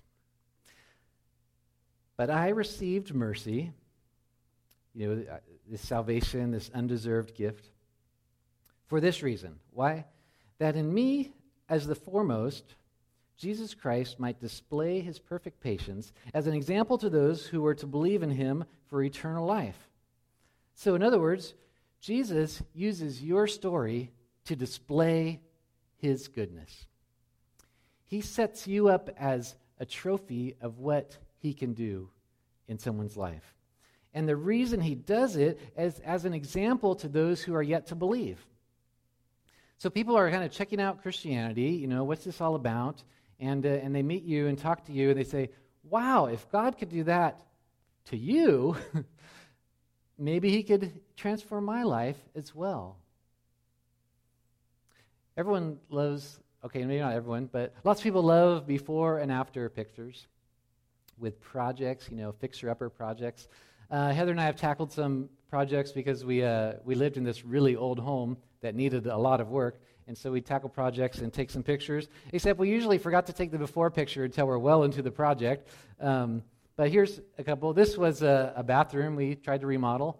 but 2.21 2.29
I 2.29 2.49
received 2.49 3.15
mercy, 3.15 3.71
you 4.93 5.07
know, 5.07 5.33
uh, 5.33 5.37
this 5.67 5.81
salvation, 5.81 6.51
this 6.51 6.69
undeserved 6.71 7.33
gift, 7.33 7.71
for 8.85 9.01
this 9.01 9.23
reason. 9.23 9.55
Why? 9.71 10.05
That 10.59 10.75
in 10.75 10.93
me, 10.93 11.31
as 11.67 11.87
the 11.87 11.95
foremost, 11.95 12.75
Jesus 13.37 13.73
Christ 13.73 14.19
might 14.19 14.39
display 14.39 14.99
his 14.99 15.17
perfect 15.17 15.61
patience 15.61 16.13
as 16.31 16.45
an 16.45 16.53
example 16.53 16.99
to 16.99 17.09
those 17.09 17.47
who 17.47 17.63
were 17.63 17.73
to 17.73 17.87
believe 17.87 18.21
in 18.21 18.29
him 18.29 18.65
for 18.85 19.01
eternal 19.01 19.47
life. 19.47 19.89
So, 20.75 20.93
in 20.93 21.01
other 21.01 21.19
words, 21.19 21.55
Jesus 22.01 22.61
uses 22.75 23.23
your 23.23 23.47
story 23.47 24.11
to 24.45 24.55
display 24.55 25.39
his 25.97 26.27
goodness. 26.27 26.85
He 28.11 28.19
sets 28.19 28.67
you 28.67 28.89
up 28.89 29.09
as 29.17 29.55
a 29.79 29.85
trophy 29.85 30.57
of 30.59 30.79
what 30.79 31.17
he 31.37 31.53
can 31.53 31.73
do 31.73 32.09
in 32.67 32.77
someone's 32.77 33.15
life. 33.15 33.55
And 34.13 34.27
the 34.27 34.35
reason 34.35 34.81
he 34.81 34.95
does 34.95 35.37
it 35.37 35.61
is 35.77 35.99
as 36.01 36.25
an 36.25 36.33
example 36.33 36.93
to 36.95 37.07
those 37.07 37.41
who 37.41 37.55
are 37.55 37.63
yet 37.63 37.87
to 37.87 37.95
believe. 37.95 38.45
So 39.77 39.89
people 39.89 40.17
are 40.17 40.29
kind 40.29 40.43
of 40.43 40.51
checking 40.51 40.81
out 40.81 41.01
Christianity. 41.01 41.69
You 41.69 41.87
know, 41.87 42.03
what's 42.03 42.25
this 42.25 42.41
all 42.41 42.55
about? 42.55 43.01
And, 43.39 43.65
uh, 43.65 43.69
and 43.69 43.95
they 43.95 44.03
meet 44.03 44.23
you 44.23 44.47
and 44.47 44.57
talk 44.57 44.83
to 44.87 44.91
you, 44.91 45.11
and 45.11 45.17
they 45.17 45.23
say, 45.23 45.49
wow, 45.81 46.25
if 46.25 46.51
God 46.51 46.77
could 46.77 46.89
do 46.89 47.05
that 47.05 47.41
to 48.07 48.17
you, 48.17 48.75
maybe 50.19 50.49
he 50.49 50.63
could 50.63 50.99
transform 51.15 51.63
my 51.63 51.83
life 51.83 52.17
as 52.35 52.53
well. 52.53 52.97
Everyone 55.37 55.79
loves, 55.89 56.41
okay, 56.63 56.83
maybe 56.85 56.99
not 56.99 57.13
everyone, 57.13 57.49
but 57.51 57.73
lots 57.83 57.99
of 57.99 58.03
people 58.03 58.23
love 58.23 58.67
before 58.67 59.19
and 59.19 59.31
after 59.31 59.69
pictures 59.69 60.27
with 61.17 61.39
projects, 61.41 62.09
you 62.09 62.17
know, 62.17 62.31
fixer 62.31 62.69
upper 62.69 62.89
projects. 62.89 63.47
Uh, 63.89 64.11
Heather 64.11 64.31
and 64.31 64.39
I 64.39 64.45
have 64.45 64.55
tackled 64.55 64.91
some 64.91 65.29
projects 65.49 65.91
because 65.91 66.23
we, 66.23 66.43
uh, 66.43 66.73
we 66.85 66.95
lived 66.95 67.17
in 67.17 67.23
this 67.23 67.43
really 67.43 67.75
old 67.75 67.99
home 67.99 68.37
that 68.61 68.75
needed 68.75 69.07
a 69.07 69.17
lot 69.17 69.41
of 69.41 69.49
work. 69.49 69.81
And 70.07 70.17
so 70.17 70.31
we 70.31 70.41
tackle 70.41 70.69
projects 70.69 71.19
and 71.19 71.31
take 71.31 71.49
some 71.49 71.63
pictures, 71.63 72.07
except 72.33 72.59
we 72.59 72.69
usually 72.69 72.97
forgot 72.97 73.27
to 73.27 73.33
take 73.33 73.51
the 73.51 73.57
before 73.57 73.91
picture 73.91 74.23
until 74.23 74.47
we're 74.47 74.57
well 74.57 74.83
into 74.83 75.01
the 75.01 75.11
project. 75.11 75.69
Um, 75.99 76.43
but 76.75 76.89
here's 76.89 77.19
a 77.37 77.43
couple. 77.43 77.73
This 77.73 77.97
was 77.97 78.21
a, 78.21 78.53
a, 78.55 78.63
bathroom 78.63 79.15
we 79.15 79.35
tried 79.35 79.61
to 79.61 79.67
remodel. 79.67 80.19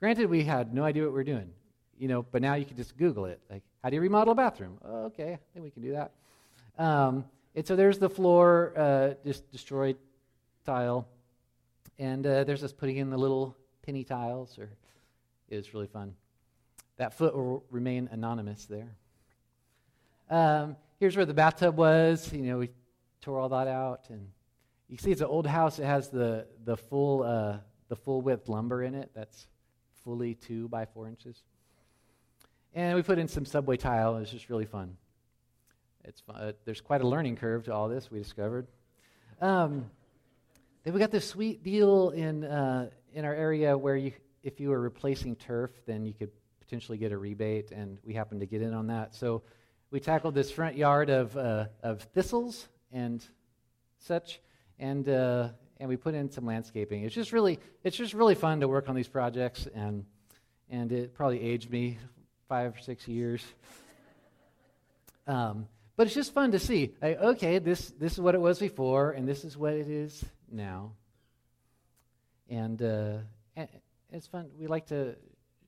Granted, 0.00 0.28
we 0.28 0.44
had 0.44 0.74
no 0.74 0.84
idea 0.84 1.04
what 1.04 1.10
we 1.10 1.14
were 1.14 1.24
doing, 1.24 1.50
you 1.98 2.08
know, 2.08 2.22
but 2.22 2.42
now 2.42 2.54
you 2.54 2.64
can 2.64 2.76
just 2.76 2.96
Google 2.96 3.26
it. 3.26 3.40
Like, 3.50 3.62
how 3.82 3.90
do 3.90 3.96
you 3.96 4.02
remodel 4.02 4.32
a 4.32 4.34
bathroom? 4.34 4.78
Oh, 4.84 5.04
okay, 5.06 5.32
I 5.32 5.38
think 5.52 5.64
we 5.64 5.70
can 5.70 5.82
do 5.82 5.92
that. 5.92 6.12
Um, 6.78 7.24
and 7.54 7.66
so 7.66 7.76
there's 7.76 7.98
the 7.98 8.08
floor, 8.08 8.72
uh, 8.76 9.14
just 9.24 9.50
destroyed 9.50 9.96
tile. 10.64 11.08
And 11.98 12.24
uh, 12.26 12.44
there's 12.44 12.62
us 12.62 12.72
putting 12.72 12.98
in 12.98 13.10
the 13.10 13.18
little 13.18 13.56
penny 13.82 14.04
tiles, 14.04 14.58
or 14.58 14.70
it 15.48 15.56
was 15.56 15.74
really 15.74 15.88
fun. 15.88 16.14
That 16.96 17.14
foot 17.14 17.34
will 17.34 17.64
remain 17.70 18.08
anonymous 18.12 18.66
there. 18.66 18.94
Um, 20.30 20.76
here's 21.00 21.16
where 21.16 21.26
the 21.26 21.34
bathtub 21.34 21.76
was. 21.76 22.32
You 22.32 22.42
know, 22.42 22.58
we 22.58 22.70
tore 23.20 23.40
all 23.40 23.48
that 23.48 23.66
out, 23.66 24.10
and 24.10 24.28
you 24.88 24.98
see 24.98 25.10
it's 25.10 25.20
an 25.20 25.26
old 25.26 25.46
house. 25.46 25.78
It 25.78 25.84
has 25.84 26.10
the 26.10 26.46
the 26.64 26.76
full 26.76 27.22
uh, 27.22 27.58
the 27.88 27.96
full 27.96 28.20
width 28.20 28.48
lumber 28.48 28.82
in 28.82 28.94
it. 28.94 29.10
That's 29.14 29.46
fully 30.04 30.34
two 30.34 30.68
by 30.68 30.84
four 30.84 31.08
inches. 31.08 31.42
And 32.78 32.94
we 32.94 33.02
put 33.02 33.18
in 33.18 33.26
some 33.26 33.44
subway 33.44 33.76
tile. 33.76 34.18
It's 34.18 34.30
just 34.30 34.48
really 34.48 34.64
fun. 34.64 34.96
It's 36.04 36.20
fun. 36.20 36.36
Uh, 36.36 36.52
there's 36.64 36.80
quite 36.80 37.00
a 37.00 37.08
learning 37.08 37.34
curve 37.34 37.64
to 37.64 37.74
all 37.74 37.88
this. 37.88 38.08
We 38.08 38.20
discovered. 38.20 38.68
Um, 39.40 39.90
then 40.84 40.94
we 40.94 41.00
got 41.00 41.10
this 41.10 41.26
sweet 41.26 41.64
deal 41.64 42.10
in 42.10 42.44
uh, 42.44 42.90
in 43.12 43.24
our 43.24 43.34
area 43.34 43.76
where 43.76 43.96
you, 43.96 44.12
if 44.44 44.60
you 44.60 44.68
were 44.68 44.80
replacing 44.80 45.34
turf, 45.34 45.72
then 45.86 46.06
you 46.06 46.14
could 46.14 46.30
potentially 46.60 46.98
get 46.98 47.10
a 47.10 47.18
rebate, 47.18 47.72
and 47.72 47.98
we 48.04 48.14
happened 48.14 48.38
to 48.42 48.46
get 48.46 48.62
in 48.62 48.72
on 48.72 48.86
that. 48.86 49.12
So 49.12 49.42
we 49.90 49.98
tackled 49.98 50.36
this 50.36 50.52
front 50.52 50.76
yard 50.76 51.10
of 51.10 51.36
uh, 51.36 51.66
of 51.82 52.02
thistles 52.14 52.68
and 52.92 53.26
such, 53.98 54.40
and 54.78 55.08
uh, 55.08 55.48
and 55.78 55.88
we 55.88 55.96
put 55.96 56.14
in 56.14 56.30
some 56.30 56.46
landscaping. 56.46 57.02
It's 57.02 57.14
just 57.16 57.32
really 57.32 57.58
it's 57.82 57.96
just 57.96 58.14
really 58.14 58.36
fun 58.36 58.60
to 58.60 58.68
work 58.68 58.88
on 58.88 58.94
these 58.94 59.08
projects, 59.08 59.66
and 59.74 60.04
and 60.70 60.92
it 60.92 61.12
probably 61.12 61.40
aged 61.40 61.72
me 61.72 61.98
five 62.48 62.74
or 62.76 62.80
six 62.80 63.06
years. 63.06 63.44
Um, 65.26 65.68
but 65.96 66.06
it's 66.06 66.14
just 66.14 66.32
fun 66.32 66.52
to 66.52 66.58
see. 66.58 66.94
Okay, 67.02 67.58
this 67.58 67.90
this 67.98 68.12
is 68.12 68.20
what 68.20 68.34
it 68.34 68.40
was 68.40 68.58
before, 68.58 69.10
and 69.10 69.28
this 69.28 69.44
is 69.44 69.56
what 69.56 69.74
it 69.74 69.88
is 69.88 70.24
now. 70.50 70.92
And, 72.48 72.80
uh, 72.80 73.18
and 73.56 73.68
it's 74.12 74.26
fun. 74.26 74.48
We 74.58 74.66
like 74.66 74.86
to 74.86 75.16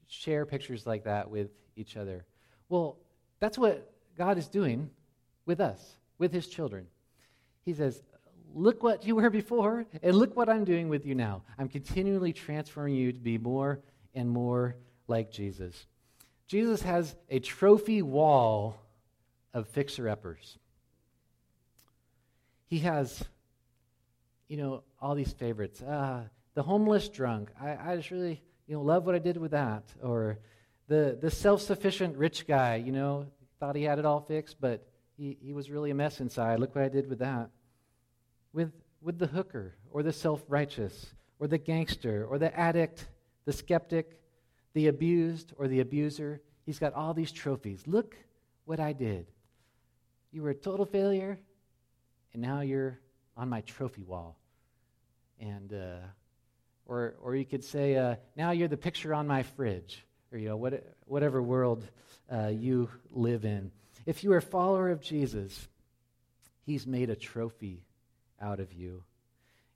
share 0.09 0.47
pictures 0.47 0.87
like 0.87 1.05
that 1.05 1.31
with 1.31 1.51
each 1.77 1.97
other. 1.97 2.25
Well, 2.69 2.97
that's 3.39 3.59
what 3.59 3.93
God 4.17 4.39
is 4.39 4.49
doing 4.49 4.91
with 5.47 5.61
us, 5.61 5.97
with 6.19 6.33
His 6.33 6.47
children. 6.47 6.87
He 7.65 7.75
says, 7.75 8.03
Look 8.53 8.83
what 8.83 9.07
you 9.07 9.15
were 9.15 9.31
before, 9.31 9.87
and 10.03 10.17
look 10.17 10.37
what 10.37 10.49
I'm 10.49 10.65
doing 10.65 10.89
with 10.89 11.07
you 11.07 11.15
now. 11.15 11.43
I'm 11.57 11.69
continually 11.69 12.33
transforming 12.33 12.95
you 12.95 13.13
to 13.13 13.21
be 13.21 13.39
more 13.39 13.81
and 14.13 14.29
more 14.29 14.75
like 15.07 15.31
Jesus. 15.31 15.87
Jesus 16.51 16.83
has 16.83 17.15
a 17.29 17.39
trophy 17.39 18.03
wall 18.03 18.75
of 19.55 19.69
fixer 19.69 20.09
uppers. 20.09 20.59
He 22.67 22.81
has, 22.81 23.23
you 24.49 24.57
know, 24.57 24.83
all 25.01 25.15
these 25.15 25.33
favorites. 25.33 25.81
Uh, 25.81 26.25
the 26.55 26.65
homeless 26.65 27.09
drunk. 27.09 27.51
I, 27.63 27.93
I 27.93 27.97
just 27.97 28.11
really, 28.11 28.43
you 28.67 28.75
know, 28.75 28.83
love 28.83 29.07
what 29.07 29.15
I 29.15 29.21
did 29.21 29.37
with 29.37 29.53
that. 29.53 29.85
Or 30.03 30.41
the, 30.89 31.17
the 31.21 31.31
self 31.31 31.63
sufficient 31.63 32.17
rich 32.17 32.49
guy, 32.49 32.83
you 32.85 32.91
know, 32.91 33.27
thought 33.61 33.77
he 33.77 33.85
had 33.85 34.01
it 34.01 34.05
all 34.05 34.21
fixed, 34.21 34.57
but 34.61 34.85
he, 35.17 35.39
he 35.41 35.53
was 35.53 35.71
really 35.71 35.93
a 35.93 35.95
mess 35.95 36.19
inside. 36.19 36.59
Look 36.59 36.75
what 36.75 36.83
I 36.83 36.89
did 36.89 37.09
with 37.09 37.21
that 37.21 37.51
with, 38.53 38.73
with 39.01 39.21
the 39.21 39.29
hooker 39.29 39.77
or 39.93 40.03
the 40.03 40.13
self 40.13 40.43
righteous 40.49 41.15
or 41.39 41.47
the 41.47 41.59
gangster 41.59 42.27
or 42.29 42.41
the 42.41 42.53
addict, 42.59 43.07
the 43.45 43.53
skeptic, 43.53 44.19
the 44.75 44.89
abused 44.89 45.53
or 45.57 45.69
the 45.69 45.81
abuser. 45.81 46.41
He's 46.65 46.79
got 46.79 46.95
all 46.95 47.15
these 47.15 47.33
trophies. 47.33 47.83
Look 47.87 48.17
what 48.65 48.81
I 48.81 48.93
did. 48.93 49.27
You 50.33 50.43
were 50.43 50.51
a 50.51 50.55
total 50.55 50.87
failure, 50.87 51.39
and 52.33 52.43
now 52.43 52.61
you're 52.61 52.99
on 53.37 53.49
my 53.49 53.63
trophy 53.63 54.03
wall. 54.03 54.37
And, 55.41 55.73
uh, 55.73 56.07
or, 56.87 57.15
or 57.23 57.35
you 57.35 57.45
could 57.45 57.65
say, 57.65 57.97
uh, 57.97 58.17
now 58.37 58.51
you're 58.51 58.69
the 58.69 58.77
picture 58.77 59.15
on 59.15 59.27
my 59.27 59.43
fridge, 59.43 60.05
or, 60.33 60.39
you 60.39 60.49
know, 60.49 60.57
what, 60.57 60.85
whatever 61.07 61.43
world 61.43 61.85
uh, 62.31 62.49
you 62.49 62.89
live 63.11 63.45
in. 63.45 63.73
If 64.07 64.23
you 64.23 64.33
are 64.33 64.39
a 64.39 64.43
follower 64.43 64.91
of 64.91 65.01
Jesus, 65.01 65.69
he's 66.65 66.87
made 66.87 67.11
a 67.11 67.17
trophy 67.17 67.83
out 68.41 68.61
of 68.61 68.73
you. 68.73 69.03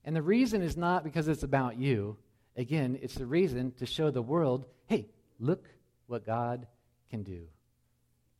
And 0.04 0.14
the 0.14 0.22
reason 0.22 0.62
is 0.62 0.76
not 0.76 1.02
because 1.02 1.28
it's 1.28 1.42
about 1.42 1.78
you. 1.78 2.16
Again, 2.56 2.98
it's 3.02 3.14
the 3.14 3.26
reason 3.26 3.72
to 3.78 3.86
show 3.86 4.10
the 4.10 4.22
world 4.22 4.66
hey, 4.86 5.08
look 5.40 5.64
what 6.06 6.26
God 6.26 6.66
can 7.10 7.22
do. 7.22 7.46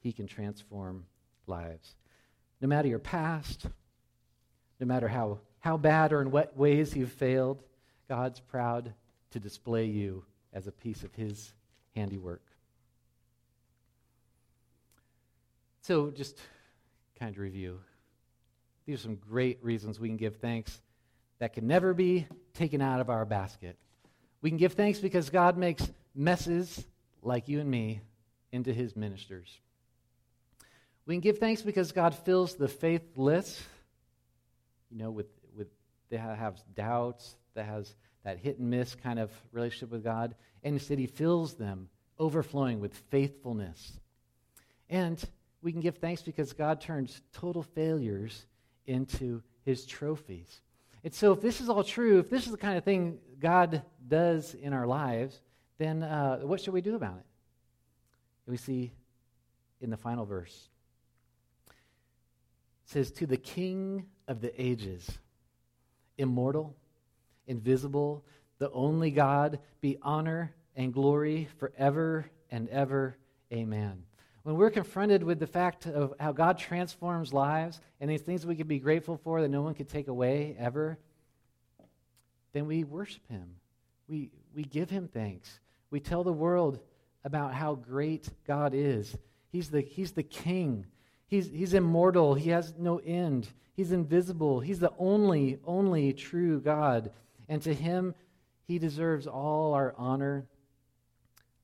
He 0.01 0.13
can 0.13 0.27
transform 0.27 1.07
lives. 1.47 1.95
No 2.61 2.69
matter 2.69 2.89
your 2.89 2.99
past, 2.99 3.67
no 4.79 4.87
matter 4.87 5.09
how, 5.09 5.39
how 5.61 5.77
bad 5.77 6.13
or 6.13 6.21
in 6.21 6.31
what 6.31 6.57
ways 6.57 6.95
you've 6.95 7.13
failed, 7.13 7.63
God's 8.09 8.41
proud 8.41 8.93
to 9.31 9.41
display 9.41 9.87
you 9.87 10.25
as 10.53 10.67
a 10.67 10.73
piece 10.73 11.03
of 11.03 11.15
His 11.15 11.53
handiwork. 11.97 12.43
So, 15.83 16.11
just 16.11 16.39
kind 17.19 17.35
of 17.35 17.39
review. 17.39 17.81
These 18.87 19.01
are 19.01 19.03
some 19.03 19.17
great 19.17 19.63
reasons 19.63 19.99
we 19.99 20.09
can 20.09 20.17
give 20.17 20.37
thanks 20.37 20.81
that 21.39 21.53
can 21.53 21.67
never 21.67 21.95
be 21.95 22.27
taken 22.55 22.81
out 22.81 23.01
of 23.01 23.11
our 23.11 23.25
basket. 23.25 23.77
We 24.45 24.51
can 24.51 24.59
give 24.59 24.75
thanks 24.75 24.99
because 24.99 25.31
God 25.31 25.57
makes 25.57 25.91
messes 26.15 26.85
like 27.23 27.49
you 27.49 27.61
and 27.61 27.71
me 27.71 28.03
into 28.53 28.75
his 28.75 28.95
ministers. 28.95 29.59
We 31.07 31.15
can 31.15 31.23
give 31.23 31.39
thanks 31.39 31.63
because 31.63 31.93
God 31.93 32.15
fills 32.15 32.55
the 32.55 32.69
faithless, 32.69 33.63
you 34.91 34.99
know, 34.99 35.11
with, 35.11 35.29
with 35.57 35.69
that 36.11 36.37
have 36.37 36.61
doubts, 36.75 37.37
that 37.55 37.65
has 37.65 37.95
that 38.25 38.37
hit 38.37 38.59
and 38.59 38.69
miss 38.69 38.95
kind 38.95 39.19
of 39.19 39.31
relationship 39.51 39.91
with 39.91 40.05
God. 40.05 40.35
And 40.63 40.75
instead, 40.75 40.99
he 40.99 41.07
fills 41.07 41.55
them 41.55 41.89
overflowing 42.19 42.81
with 42.81 42.95
faithfulness. 43.11 43.99
And 44.91 45.25
we 45.63 45.73
can 45.73 45.81
give 45.81 45.97
thanks 45.97 46.21
because 46.21 46.53
God 46.53 46.83
turns 46.83 47.23
total 47.33 47.63
failures 47.63 48.45
into 48.87 49.43
his 49.65 49.87
trophies. 49.87 50.61
And 51.05 51.13
so, 51.13 51.33
if 51.33 51.43
this 51.43 51.61
is 51.61 51.69
all 51.69 51.85
true, 51.85 52.19
if 52.19 52.31
this 52.31 52.47
is 52.47 52.51
the 52.51 52.59
kind 52.59 52.79
of 52.79 52.85
thing 52.85 53.19
God 53.39 53.83
does 54.09 54.55
in 54.55 54.73
our 54.73 54.87
lives, 54.87 55.39
then 55.77 56.03
uh, 56.03 56.39
what 56.39 56.61
should 56.61 56.73
we 56.73 56.81
do 56.81 56.97
about 56.97 57.19
it? 57.19 58.51
We 58.51 58.57
see 58.57 58.91
in 59.83 59.91
the 59.91 59.99
final 59.99 60.25
verse. 60.25 60.69
It 61.69 61.75
says, 62.87 63.11
To 63.13 63.27
the 63.27 63.37
King 63.37 64.07
of 64.27 64.41
the 64.41 64.61
ages, 64.61 65.07
immortal, 66.17 66.75
invisible, 67.47 68.25
the 68.59 68.71
only 68.71 69.11
God, 69.11 69.59
be 69.83 69.99
honor 70.01 70.55
and 70.75 70.93
glory 70.93 71.49
forever 71.59 72.31
and 72.51 72.69
ever. 72.71 73.19
Amen 73.53 74.05
when 74.45 74.57
we're 74.57 74.71
confronted 74.71 75.23
with 75.23 75.41
the 75.41 75.47
fact 75.47 75.87
of 75.87 76.13
how 76.21 76.31
God 76.33 76.59
transforms 76.59 77.33
lives 77.33 77.81
and 77.99 78.11
these 78.11 78.21
things 78.21 78.45
we 78.45 78.55
can 78.55 78.67
be 78.67 78.79
grateful 78.79 79.17
for 79.17 79.41
that 79.41 79.49
no 79.49 79.63
one 79.63 79.75
could 79.75 79.89
take 79.89 80.07
away 80.07 80.55
ever, 80.59 80.99
then 82.53 82.67
we 82.67 82.85
worship 82.85 83.27
Him. 83.29 83.57
We, 84.07 84.31
we 84.55 84.63
give 84.63 84.91
Him 84.91 85.09
thanks. 85.09 85.61
We 85.91 85.99
tell 85.99 86.25
the 86.25 86.33
world 86.33 86.79
about 87.25 87.55
how 87.55 87.75
great 87.75 88.29
God 88.47 88.75
is. 88.75 89.17
He's 89.51 89.71
the, 89.71 89.81
he's 89.81 90.13
the 90.13 90.23
King. 90.23 90.85
He's, 91.27 91.49
he's 91.51 91.73
immortal. 91.73 92.35
He 92.35 92.51
has 92.51 92.75
no 92.79 92.99
end. 92.99 93.49
He's 93.73 93.93
invisible. 93.93 94.61
He's 94.61 94.79
the 94.79 94.93
only, 94.99 95.59
only 95.65 96.13
true 96.13 96.61
God. 96.61 97.13
And 97.49 97.63
to 97.63 97.73
Him, 97.73 98.15
He 98.67 98.79
deserves 98.79 99.27
all 99.27 99.73
our 99.73 99.95
honor, 99.97 100.45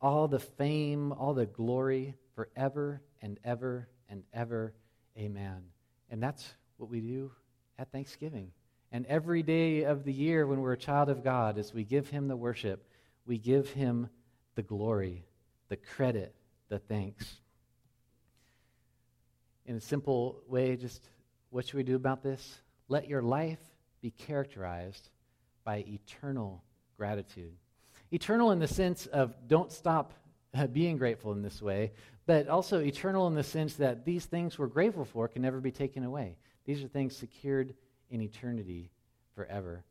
all 0.00 0.28
the 0.28 0.40
fame, 0.40 1.12
all 1.12 1.34
the 1.34 1.44
glory 1.44 2.14
forever 2.34 3.02
and 3.22 3.38
ever 3.44 3.88
and 4.08 4.22
ever. 4.32 4.74
Amen. 5.18 5.62
And 6.10 6.22
that's 6.22 6.54
what 6.76 6.90
we 6.90 7.00
do 7.00 7.30
at 7.78 7.92
Thanksgiving. 7.92 8.52
And 8.92 9.06
every 9.06 9.42
day 9.42 9.84
of 9.84 10.04
the 10.04 10.12
year 10.12 10.46
when 10.46 10.60
we're 10.60 10.72
a 10.72 10.78
child 10.78 11.08
of 11.08 11.22
God, 11.22 11.58
as 11.58 11.72
we 11.72 11.84
give 11.84 12.08
Him 12.08 12.28
the 12.28 12.36
worship, 12.36 12.84
we 13.26 13.38
give 13.38 13.70
Him 13.70 14.08
the 14.56 14.62
glory, 14.62 15.24
the 15.68 15.76
credit, 15.76 16.34
the 16.68 16.78
thanks. 16.78 17.40
In 19.66 19.76
a 19.76 19.80
simple 19.80 20.42
way, 20.48 20.76
just 20.76 21.02
what 21.50 21.66
should 21.66 21.76
we 21.76 21.84
do 21.84 21.94
about 21.94 22.22
this? 22.22 22.60
Let 22.88 23.08
your 23.08 23.22
life 23.22 23.60
be 24.02 24.10
characterized 24.10 25.10
by 25.64 25.84
eternal 25.86 26.64
gratitude. 26.96 27.52
Eternal 28.10 28.50
in 28.50 28.58
the 28.58 28.66
sense 28.66 29.06
of 29.06 29.34
don't 29.46 29.70
stop 29.70 30.14
uh, 30.54 30.66
being 30.66 30.96
grateful 30.96 31.32
in 31.32 31.42
this 31.42 31.62
way, 31.62 31.92
but 32.30 32.46
also 32.46 32.78
eternal 32.78 33.26
in 33.26 33.34
the 33.34 33.42
sense 33.42 33.74
that 33.74 34.04
these 34.04 34.24
things 34.24 34.56
we're 34.56 34.68
grateful 34.68 35.04
for 35.04 35.26
can 35.26 35.42
never 35.42 35.60
be 35.60 35.72
taken 35.72 36.04
away. 36.04 36.36
These 36.64 36.80
are 36.84 36.86
things 36.86 37.16
secured 37.16 37.74
in 38.08 38.20
eternity 38.20 38.92
forever. 39.34 39.82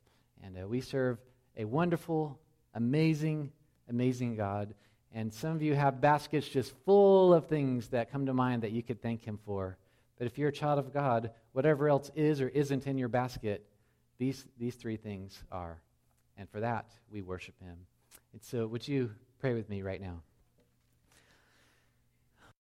And 0.42 0.58
uh, 0.58 0.66
we 0.66 0.80
serve 0.80 1.18
a 1.58 1.66
wonderful, 1.66 2.40
amazing, 2.76 3.52
amazing 3.90 4.38
God. 4.38 4.74
And 5.12 5.34
some 5.34 5.52
of 5.52 5.62
you 5.62 5.76
have 5.76 6.00
baskets 6.00 6.48
just 6.48 6.74
full 6.86 7.34
of 7.34 7.48
things 7.48 7.90
that 7.90 8.10
come 8.10 8.26
to 8.26 8.34
mind 8.34 8.64
that 8.64 8.72
you 8.72 8.84
could 8.84 9.02
thank 9.02 9.22
Him 9.22 9.38
for. 9.46 9.78
But 10.18 10.26
if 10.26 10.38
you're 10.38 10.48
a 10.48 10.54
child 10.54 10.80
of 10.80 10.94
God, 10.94 11.32
whatever 11.52 11.90
else 11.90 12.10
is 12.16 12.40
or 12.40 12.48
isn't 12.48 12.88
in 12.88 12.98
your 12.98 13.10
basket, 13.10 13.66
these, 14.18 14.46
these 14.58 14.76
three 14.76 14.96
things 14.96 15.44
are. 15.52 15.82
And 16.38 16.50
for 16.50 16.62
that, 16.62 16.86
we 17.12 17.22
worship 17.22 17.60
Him. 17.60 17.76
And 18.32 18.42
so, 18.42 18.66
would 18.66 18.88
you 18.88 19.12
pray 19.40 19.54
with 19.56 19.68
me 19.68 19.82
right 19.82 20.00
now? 20.00 20.22